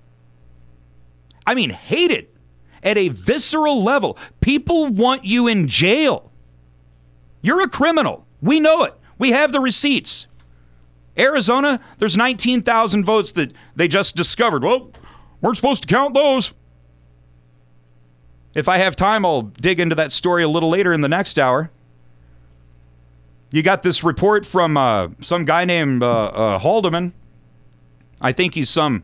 [1.46, 2.28] I mean, hated
[2.84, 4.18] at a visceral level.
[4.42, 6.32] People want you in jail.
[7.42, 8.26] You're a criminal.
[8.42, 8.94] We know it.
[9.18, 10.28] We have the receipts.
[11.18, 14.64] Arizona, there's 19,000 votes that they just discovered.
[14.64, 14.92] Well,
[15.42, 16.54] we're supposed to count those.
[18.56, 21.40] If I have time, I'll dig into that story a little later in the next
[21.40, 21.72] hour.
[23.52, 27.14] You got this report from uh, some guy named uh, uh, Halderman.
[28.20, 29.04] I think he's some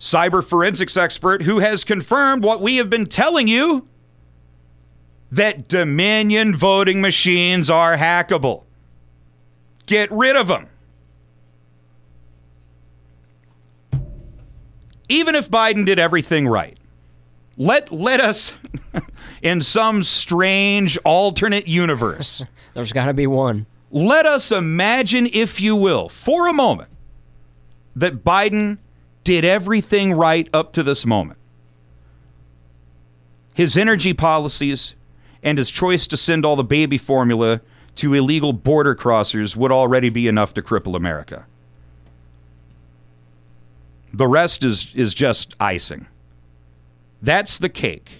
[0.00, 3.86] cyber forensics expert who has confirmed what we have been telling you
[5.30, 8.64] that Dominion voting machines are hackable.
[9.86, 10.66] Get rid of them.
[15.08, 16.78] Even if Biden did everything right,
[17.56, 18.54] let let us
[19.42, 22.44] in some strange alternate universe.
[22.74, 23.66] There's got to be one.
[23.90, 26.90] Let us imagine if you will, for a moment,
[27.96, 28.78] that Biden
[29.30, 31.38] did everything right up to this moment.
[33.54, 34.96] His energy policies,
[35.40, 37.60] and his choice to send all the baby formula
[37.94, 41.46] to illegal border crossers would already be enough to cripple America.
[44.12, 46.08] The rest is, is just icing.
[47.22, 48.19] That's the cake.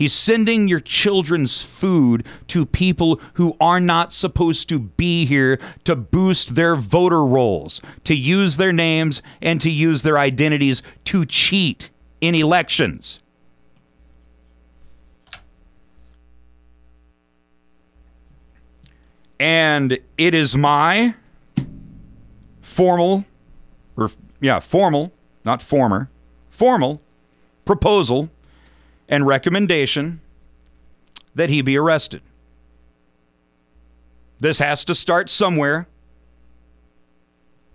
[0.00, 5.94] He's sending your children's food to people who are not supposed to be here to
[5.94, 11.90] boost their voter rolls, to use their names, and to use their identities to cheat
[12.22, 13.20] in elections.
[19.38, 21.14] And it is my
[22.62, 23.26] formal,
[23.98, 24.10] or
[24.40, 25.12] yeah, formal,
[25.44, 26.08] not former,
[26.48, 27.02] formal
[27.66, 28.30] proposal
[29.10, 30.20] and recommendation
[31.34, 32.22] that he be arrested.
[34.38, 35.86] This has to start somewhere.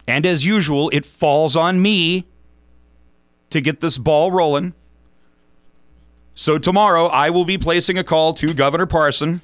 [0.07, 2.25] And as usual, it falls on me
[3.49, 4.73] to get this ball rolling.
[6.33, 9.41] So tomorrow, I will be placing a call to Governor Parson.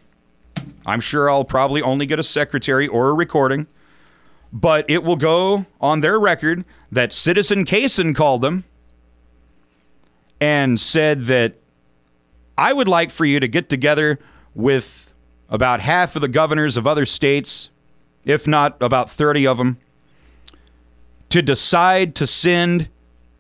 [0.86, 3.68] I'm sure I'll probably only get a secretary or a recording,
[4.52, 8.64] but it will go on their record that Citizen Cason called them
[10.40, 11.61] and said that
[12.62, 14.20] I would like for you to get together
[14.54, 15.12] with
[15.50, 17.72] about half of the governors of other states,
[18.24, 19.80] if not about 30 of them,
[21.30, 22.88] to decide to send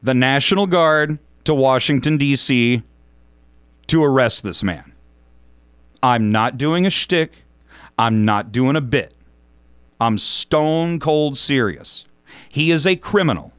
[0.01, 2.81] the National Guard to Washington, D.C.
[3.85, 4.91] to arrest this man.
[6.01, 7.43] I'm not doing a shtick.
[7.99, 9.13] I'm not doing a bit.
[9.99, 12.05] I'm stone cold serious.
[12.49, 13.53] He is a criminal.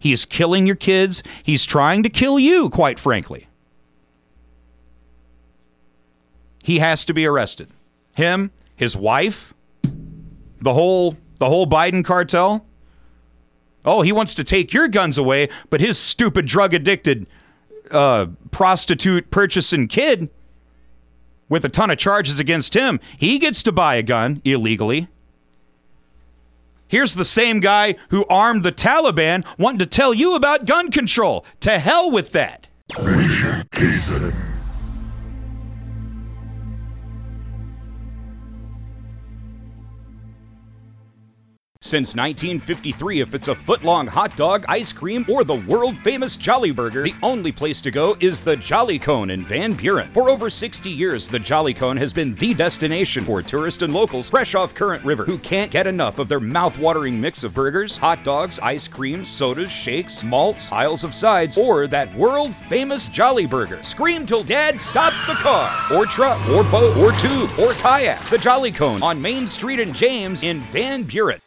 [0.00, 1.22] He is killing your kids.
[1.44, 3.46] He's trying to kill you, quite frankly.
[6.62, 7.68] He has to be arrested.
[8.14, 9.54] Him, his wife,
[10.60, 12.66] the whole the whole Biden cartel.
[13.84, 17.26] Oh, he wants to take your guns away, but his stupid drug addicted
[17.90, 20.28] uh, prostitute purchasing kid
[21.50, 25.08] with a ton of charges against him, he gets to buy a gun illegally.
[26.88, 31.44] Here's the same guy who armed the Taliban wanting to tell you about gun control.
[31.60, 32.68] To hell with that.
[41.82, 47.04] Since 1953, if it's a foot-long hot dog, ice cream, or the world-famous Jolly Burger,
[47.04, 50.06] the only place to go is the Jolly Cone in Van Buren.
[50.08, 54.28] For over 60 years, the Jolly Cone has been the destination for tourists and locals
[54.28, 58.22] fresh off Current River who can't get enough of their mouth-watering mix of burgers, hot
[58.24, 63.82] dogs, ice cream, sodas, shakes, malts, aisles of sides, or that world-famous Jolly Burger.
[63.82, 68.22] Scream till Dad stops the car, or truck, or boat, or tube, or kayak.
[68.28, 71.40] The Jolly Cone on Main Street and James in Van Buren.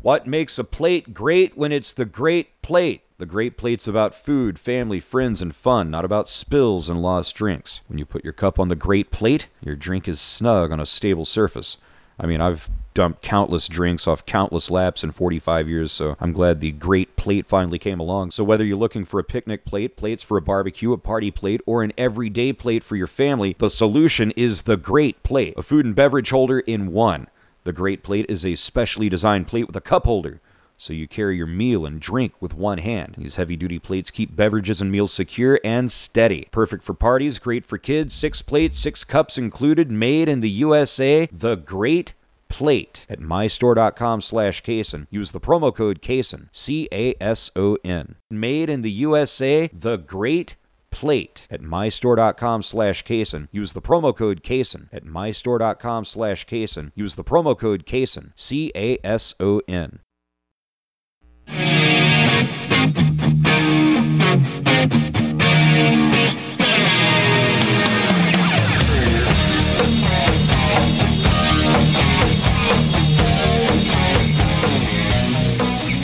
[0.00, 3.02] What makes a plate great when it's the great plate?
[3.18, 7.80] The great plate's about food, family, friends, and fun, not about spills and lost drinks.
[7.88, 10.86] When you put your cup on the great plate, your drink is snug on a
[10.86, 11.78] stable surface.
[12.16, 16.60] I mean, I've dumped countless drinks off countless laps in 45 years, so I'm glad
[16.60, 18.30] the great plate finally came along.
[18.30, 21.60] So, whether you're looking for a picnic plate, plates for a barbecue, a party plate,
[21.66, 25.84] or an everyday plate for your family, the solution is the great plate, a food
[25.84, 27.26] and beverage holder in one.
[27.68, 30.40] The Great Plate is a specially designed plate with a cup holder,
[30.78, 33.16] so you carry your meal and drink with one hand.
[33.18, 36.48] These heavy duty plates keep beverages and meals secure and steady.
[36.50, 41.28] Perfect for parties, great for kids, six plates, six cups included, made in the USA.
[41.30, 42.14] The Great
[42.48, 45.06] Plate at mystore.com slash Cason.
[45.10, 48.14] Use the promo code Cason, C A S O N.
[48.30, 50.56] Made in the USA, The Great
[50.98, 53.46] plate at mystore.com slash Cason.
[53.52, 56.90] Use the promo code Cason at mystore.com slash Cason.
[56.96, 60.00] Use the promo code Cason, C A S O N.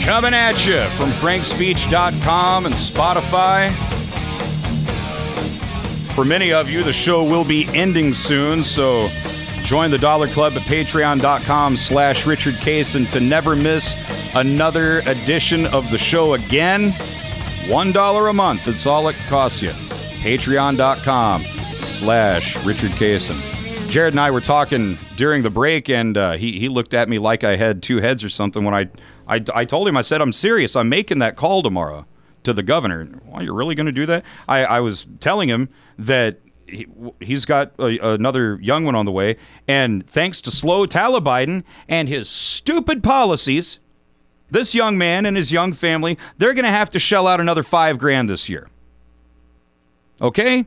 [0.05, 3.94] Coming at you from frankspeech.com and Spotify.
[6.15, 9.09] For many of you, the show will be ending soon, so
[9.65, 15.91] join the Dollar Club at patreon.com slash Richard Cason to never miss another edition of
[15.91, 16.91] the show again.
[16.91, 19.71] $1 a month, that's all it costs you.
[19.71, 23.91] Patreon.com slash Richard Cason.
[23.91, 27.19] Jared and I were talking during the break, and uh, he, he looked at me
[27.19, 28.87] like I had two heads or something when I,
[29.27, 30.77] I, I told him, I said, I'm serious.
[30.77, 32.05] I'm making that call tomorrow
[32.45, 33.07] to the governor.
[33.25, 34.23] Well, you're really going to do that?
[34.47, 36.87] I, I was telling him that he,
[37.19, 42.09] he's got a, another young one on the way, and thanks to slow Taliban and
[42.09, 43.79] his stupid policies,
[44.49, 47.63] this young man and his young family, they're going to have to shell out another
[47.63, 48.69] five grand this year.
[50.21, 50.65] Okay?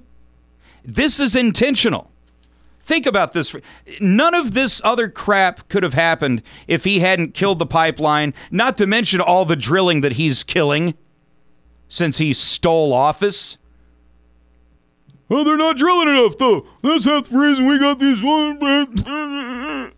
[0.84, 2.10] This is intentional.
[2.82, 3.54] Think about this.
[4.00, 8.78] None of this other crap could have happened if he hadn't killed the pipeline, not
[8.78, 10.94] to mention all the drilling that he's killing
[11.88, 13.56] since he stole office.
[15.28, 16.66] Well, they're not drilling enough, though.
[16.82, 18.18] That's half the reason we got these.
[18.22, 19.90] I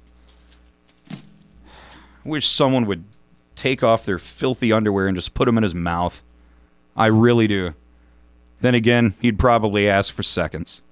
[2.25, 3.05] wish someone would
[3.55, 6.23] take off their filthy underwear and just put them in his mouth.
[6.97, 7.75] I really do.
[8.61, 10.83] Then again, he'd probably ask for seconds.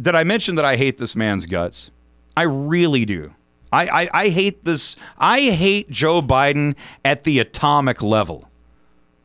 [0.00, 1.90] Did I mention that I hate this man's guts?
[2.36, 3.34] I really do.
[3.72, 4.96] I, I, I hate this.
[5.18, 8.48] I hate Joe Biden at the atomic level.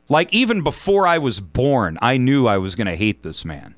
[0.10, 3.76] Like, even before I was born, I knew I was going to hate this man.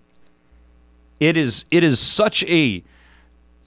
[1.20, 2.82] It is it is such a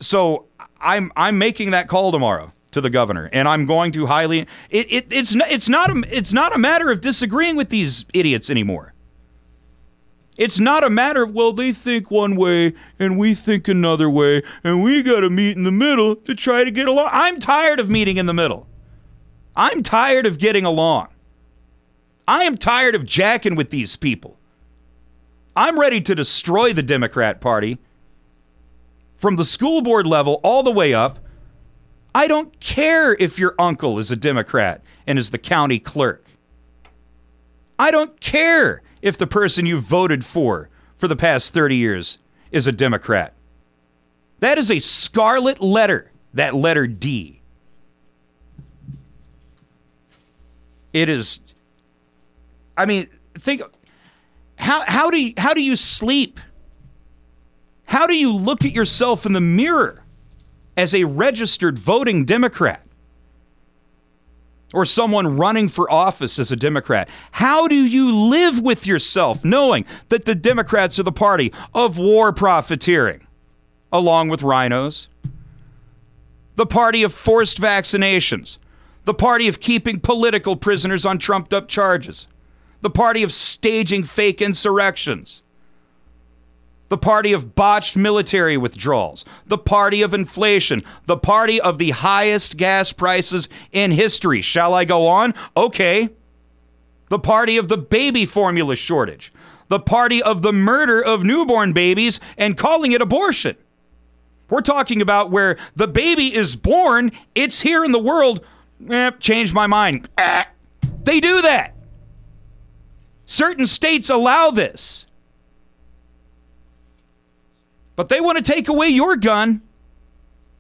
[0.01, 0.47] so
[0.81, 4.93] I'm I'm making that call tomorrow to the governor, and I'm going to highly it,
[4.93, 8.92] it it's it's not a it's not a matter of disagreeing with these idiots anymore.
[10.43, 14.43] It's not a matter of well they think one way and we think another way,
[14.65, 17.11] and we got to meet in the middle to try to get along.
[17.13, 18.67] I'm tired of meeting in the middle.
[19.55, 21.11] I'm tired of getting along.
[22.27, 24.37] I am tired of jacking with these people.
[25.55, 27.79] I'm ready to destroy the Democrat Party
[29.19, 31.21] from the school board level all the way up.
[32.17, 36.25] I don't care if your uncle is a Democrat and is the county clerk.
[37.79, 42.19] I don't care if the person you voted for for the past 30 years
[42.51, 43.35] is a Democrat.
[44.41, 47.41] That is a scarlet letter, that letter D.
[50.93, 51.41] It is
[52.77, 53.63] I mean, think
[54.57, 56.41] how how do you, how do you sleep?
[57.85, 60.03] How do you look at yourself in the mirror
[60.77, 62.82] as a registered voting Democrat?
[64.73, 67.09] Or someone running for office as a Democrat.
[67.33, 72.33] How do you live with yourself knowing that the Democrats are the party of war
[72.33, 73.27] profiteering,
[73.93, 75.09] along with RINOs?
[76.57, 78.59] The party of forced vaccinations,
[79.05, 82.29] the party of keeping political prisoners on trumped up charges,
[82.81, 85.43] the party of staging fake insurrections,
[86.93, 92.59] the party of botched military withdrawals, the party of inflation, the party of the highest
[92.59, 94.43] gas prices in history.
[94.43, 95.33] Shall I go on?
[95.57, 96.11] Okay.
[97.09, 99.33] The party of the baby formula shortage,
[99.69, 103.57] the party of the murder of newborn babies and calling it abortion.
[104.51, 108.45] We're talking about where the baby is born, it's here in the world.
[108.91, 110.11] Eh, changed my mind.
[110.19, 110.47] Ah.
[111.05, 111.75] They do that.
[113.25, 115.07] Certain states allow this.
[117.97, 119.63] But they want to take away your gun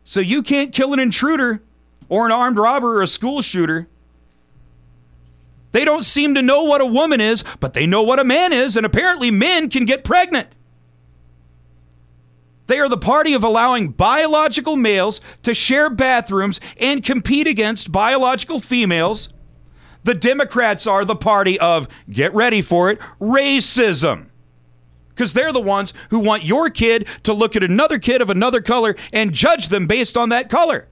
[0.04, 1.62] so you can't kill an intruder
[2.08, 3.88] or an armed robber or a school shooter.
[5.72, 8.52] They don't seem to know what a woman is, but they know what a man
[8.52, 10.48] is, and apparently men can get pregnant.
[12.66, 18.60] They are the party of allowing biological males to share bathrooms and compete against biological
[18.60, 19.30] females.
[20.04, 24.28] The Democrats are the party of, get ready for it, racism
[25.22, 28.60] because they're the ones who want your kid to look at another kid of another
[28.60, 30.88] color and judge them based on that color.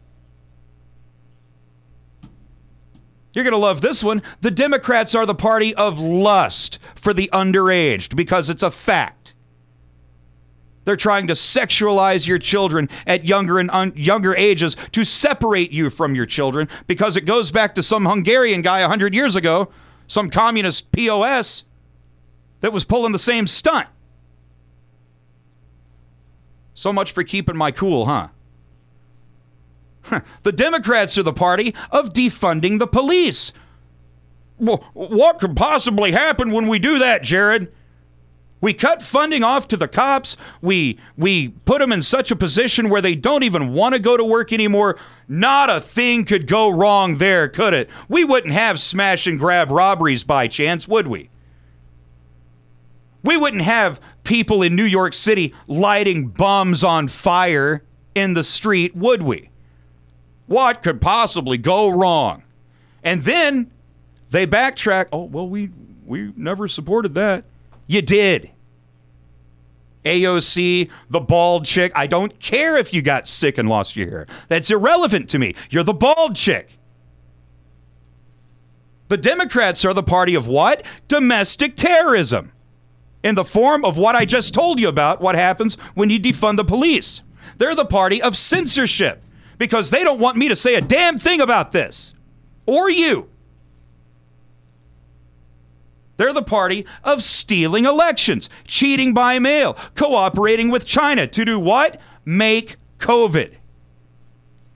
[3.32, 4.23] You're going to love this one.
[4.40, 9.35] The Democrats are the party of lust for the underaged because it's a fact.
[10.85, 15.90] They're trying to sexualize your children at younger and un- younger ages to separate you
[15.90, 19.70] from your children because it goes back to some Hungarian guy 100 years ago,
[20.07, 21.65] some communist POS
[22.61, 23.89] that was pulling the same stunt.
[26.81, 28.28] So much for keeping my cool, huh?
[30.44, 33.52] the Democrats are the party of defunding the police.
[34.57, 37.70] Well, what could possibly happen when we do that, Jared?
[38.62, 40.39] We cut funding off to the cops.
[40.62, 44.16] We we put them in such a position where they don't even want to go
[44.16, 44.98] to work anymore.
[45.28, 47.90] Not a thing could go wrong there, could it?
[48.09, 51.28] We wouldn't have smash and grab robberies by chance, would we?
[53.23, 54.01] We wouldn't have
[54.31, 57.82] people in New York City lighting bombs on fire
[58.15, 59.51] in the street, would we?
[60.47, 62.44] What could possibly go wrong?
[63.02, 63.73] And then
[64.31, 65.09] they backtrack.
[65.12, 65.70] Oh, well, we
[66.07, 67.44] we never supported that.
[67.89, 68.52] You did.
[70.05, 71.90] AOC, the bald chick.
[71.97, 74.27] I don't care if you got sick and lost your hair.
[74.47, 75.55] That's irrelevant to me.
[75.70, 76.78] You're the bald chick.
[79.09, 80.85] The Democrats are the party of what?
[81.09, 82.52] Domestic terrorism.
[83.22, 86.56] In the form of what I just told you about, what happens when you defund
[86.56, 87.22] the police.
[87.59, 89.22] They're the party of censorship
[89.59, 92.14] because they don't want me to say a damn thing about this.
[92.66, 93.28] Or you.
[96.16, 101.98] They're the party of stealing elections, cheating by mail, cooperating with China to do what?
[102.24, 103.55] Make COVID.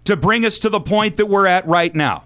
[0.04, 2.23] To bring us to the point that we're at right now.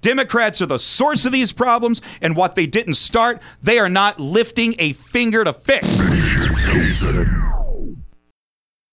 [0.00, 4.20] Democrats are the source of these problems, and what they didn't start, they are not
[4.20, 5.86] lifting a finger to fix.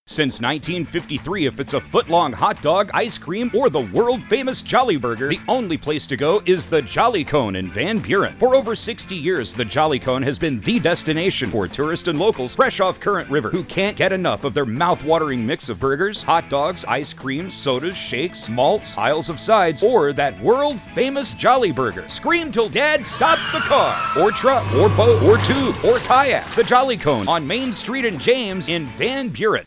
[0.07, 5.29] Since 1953, if it's a foot-long hot dog, ice cream, or the world-famous Jolly Burger,
[5.29, 8.31] the only place to go is the Jolly Cone in Van Buren.
[8.33, 12.53] For over 60 years, the Jolly Cone has been the destination for tourists and locals
[12.53, 16.47] fresh off Current River who can't get enough of their mouth-watering mix of burgers, hot
[16.51, 22.07] dogs, ice cream, sodas, shakes, malts, aisles of sides, or that world-famous Jolly Burger.
[22.09, 26.47] Scream till Dad stops the car, or truck, or boat, or tube, or kayak.
[26.53, 29.65] The Jolly Cone on Main Street and James in Van Buren.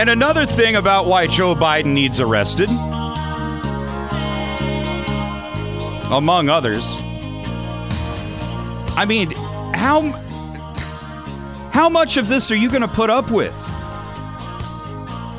[0.00, 2.70] And another thing about why Joe Biden needs arrested,
[6.10, 6.96] among others,
[8.96, 9.30] I mean,
[9.74, 10.00] how
[11.70, 13.52] how much of this are you going to put up with?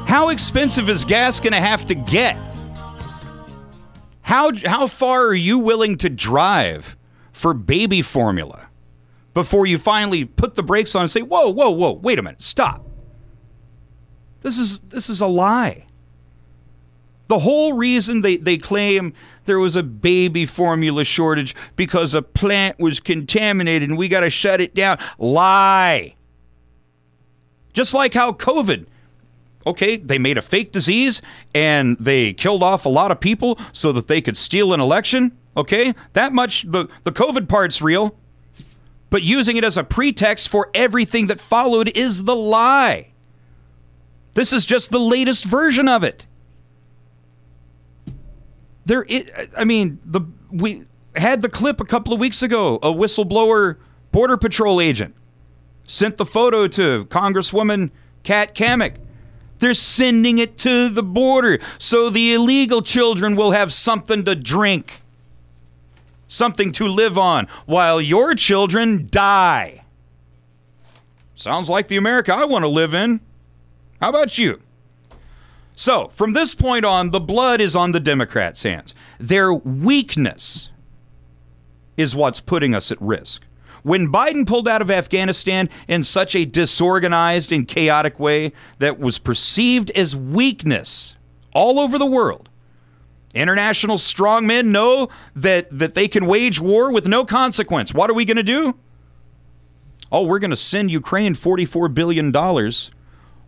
[0.06, 2.38] How expensive is gas going to have to get?
[4.22, 6.96] How how far are you willing to drive
[7.32, 8.70] for baby formula
[9.34, 12.44] before you finally put the brakes on and say, "Whoa, whoa, whoa, wait a minute,
[12.44, 12.91] stop."
[14.42, 15.86] This is this is a lie.
[17.32, 19.14] The whole reason they, they claim
[19.46, 24.30] there was a baby formula shortage because a plant was contaminated and we got to
[24.30, 24.98] shut it down.
[25.18, 26.16] Lie.
[27.72, 28.86] Just like how COVID,
[29.66, 31.22] okay, they made a fake disease
[31.56, 35.38] and they killed off a lot of people so that they could steal an election.
[35.56, 38.14] Okay, that much, the, the COVID part's real.
[39.10, 43.11] But using it as a pretext for everything that followed is the lie.
[44.34, 46.26] This is just the latest version of it.
[48.86, 49.26] There, i
[49.58, 50.22] I mean, the
[50.52, 50.86] we
[51.16, 52.76] had the clip a couple of weeks ago.
[52.78, 53.78] A whistleblower
[54.12, 55.16] border patrol agent
[55.86, 57.92] sent the photo to Congresswoman
[58.24, 58.96] Kat Cammack.
[59.60, 65.04] They're sending it to the border so the illegal children will have something to drink,
[66.28, 69.84] something to live on, while your children die.
[71.36, 73.22] Sounds like the America I want to live in.
[74.02, 74.62] How about you?
[75.76, 78.94] So, from this point on, the blood is on the Democrats' hands.
[79.20, 80.72] Their weakness
[81.98, 83.44] is what's putting us at risk.
[83.84, 89.18] When Biden pulled out of Afghanistan in such a disorganized and chaotic way that was
[89.18, 91.18] perceived as weakness
[91.54, 92.50] all over the world,
[93.34, 97.94] international strongmen know that, that they can wage war with no consequence.
[97.94, 98.76] What are we going to do?
[100.12, 102.32] Oh, we're going to send Ukraine $44 billion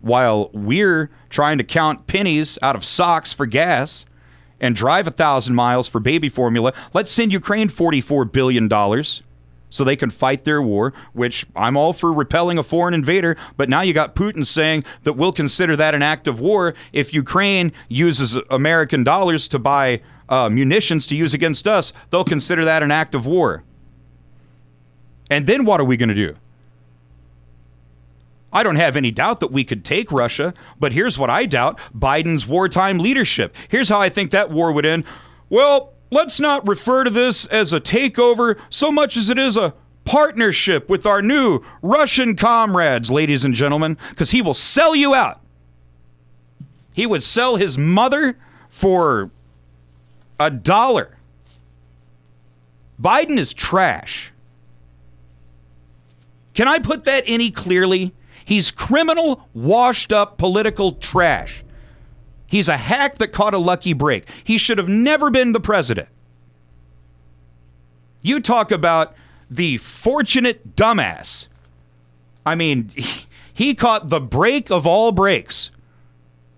[0.04, 4.06] while we're trying to count pennies out of socks for gas
[4.60, 6.74] and drive a thousand miles for baby formula.
[6.94, 8.70] Let's send Ukraine $44 billion
[9.70, 13.38] so they can fight their war, which I'm all for repelling a foreign invader.
[13.56, 17.14] But now you got Putin saying that we'll consider that an act of war if
[17.14, 21.94] Ukraine uses American dollars to buy uh, munitions to use against us.
[22.10, 23.64] They'll consider that an act of war.
[25.30, 26.36] And then what are we going to do?
[28.54, 31.80] I don't have any doubt that we could take Russia, but here's what I doubt
[31.98, 33.56] Biden's wartime leadership.
[33.68, 35.04] Here's how I think that war would end.
[35.50, 39.74] Well, let's not refer to this as a takeover so much as it is a
[40.06, 45.42] partnership with our new Russian comrades, ladies and gentlemen, because he will sell you out.
[46.94, 48.38] He would sell his mother
[48.70, 49.32] for
[50.40, 51.18] a dollar.
[53.02, 54.32] Biden is trash.
[56.54, 58.14] Can I put that any clearly?
[58.45, 61.64] He's criminal, washed up political trash.
[62.48, 64.30] He's a hack that caught a lucky break.
[64.44, 66.10] He should have never been the president.
[68.22, 69.15] You talk about
[69.49, 71.48] the fortunate dumbass.
[72.45, 72.91] I mean,
[73.53, 75.72] he caught the break of all breaks.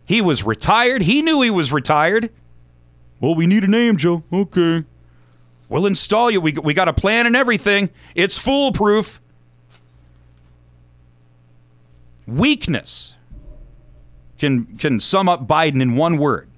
[0.06, 1.04] He was retired.
[1.04, 2.30] He knew he was retired.
[3.20, 4.24] Well, we need a name, Joe.
[4.32, 4.84] Okay.
[5.68, 6.40] We'll install you.
[6.40, 7.90] We, we got a plan and everything.
[8.14, 9.20] It's foolproof.
[12.28, 13.16] Weakness
[14.40, 16.50] can, can sum up Biden in one word.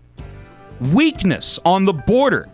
[0.94, 2.49] Weakness on the border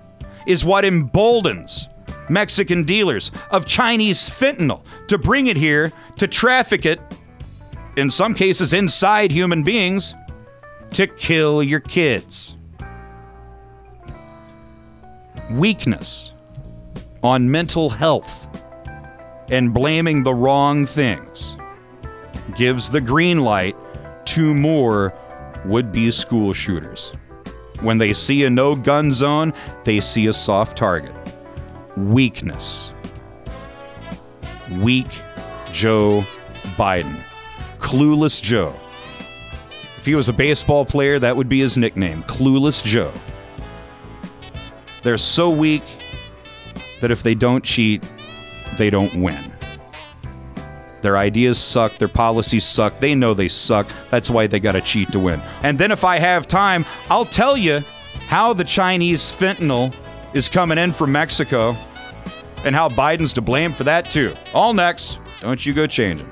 [0.47, 1.87] is what emboldens
[2.29, 6.99] Mexican dealers of Chinese fentanyl to bring it here to traffic it,
[7.97, 10.15] in some cases inside human beings,
[10.91, 12.57] to kill your kids.
[15.51, 16.33] Weakness
[17.21, 18.47] on mental health
[19.49, 21.57] and blaming the wrong things
[22.55, 23.75] gives the green light
[24.25, 25.13] to more
[25.65, 27.13] would be school shooters.
[27.81, 29.53] When they see a no gun zone,
[29.83, 31.13] they see a soft target.
[31.97, 32.91] Weakness.
[34.79, 35.07] Weak
[35.71, 36.25] Joe
[36.77, 37.17] Biden.
[37.79, 38.75] Clueless Joe.
[39.97, 43.11] If he was a baseball player, that would be his nickname Clueless Joe.
[45.03, 45.83] They're so weak,
[47.01, 48.01] that if they don't cheat,
[48.77, 49.52] they don't win.
[51.03, 52.97] Their ideas suck, their policies suck.
[52.97, 53.87] They know they suck.
[54.09, 55.41] That's why they got to cheat to win.
[55.61, 57.83] And then if I have time, I'll tell you
[58.27, 59.93] how the Chinese fentanyl
[60.33, 61.75] is coming in from Mexico
[62.63, 64.33] and how Biden's to blame for that too.
[64.53, 65.19] All next.
[65.41, 66.31] Don't you go changing.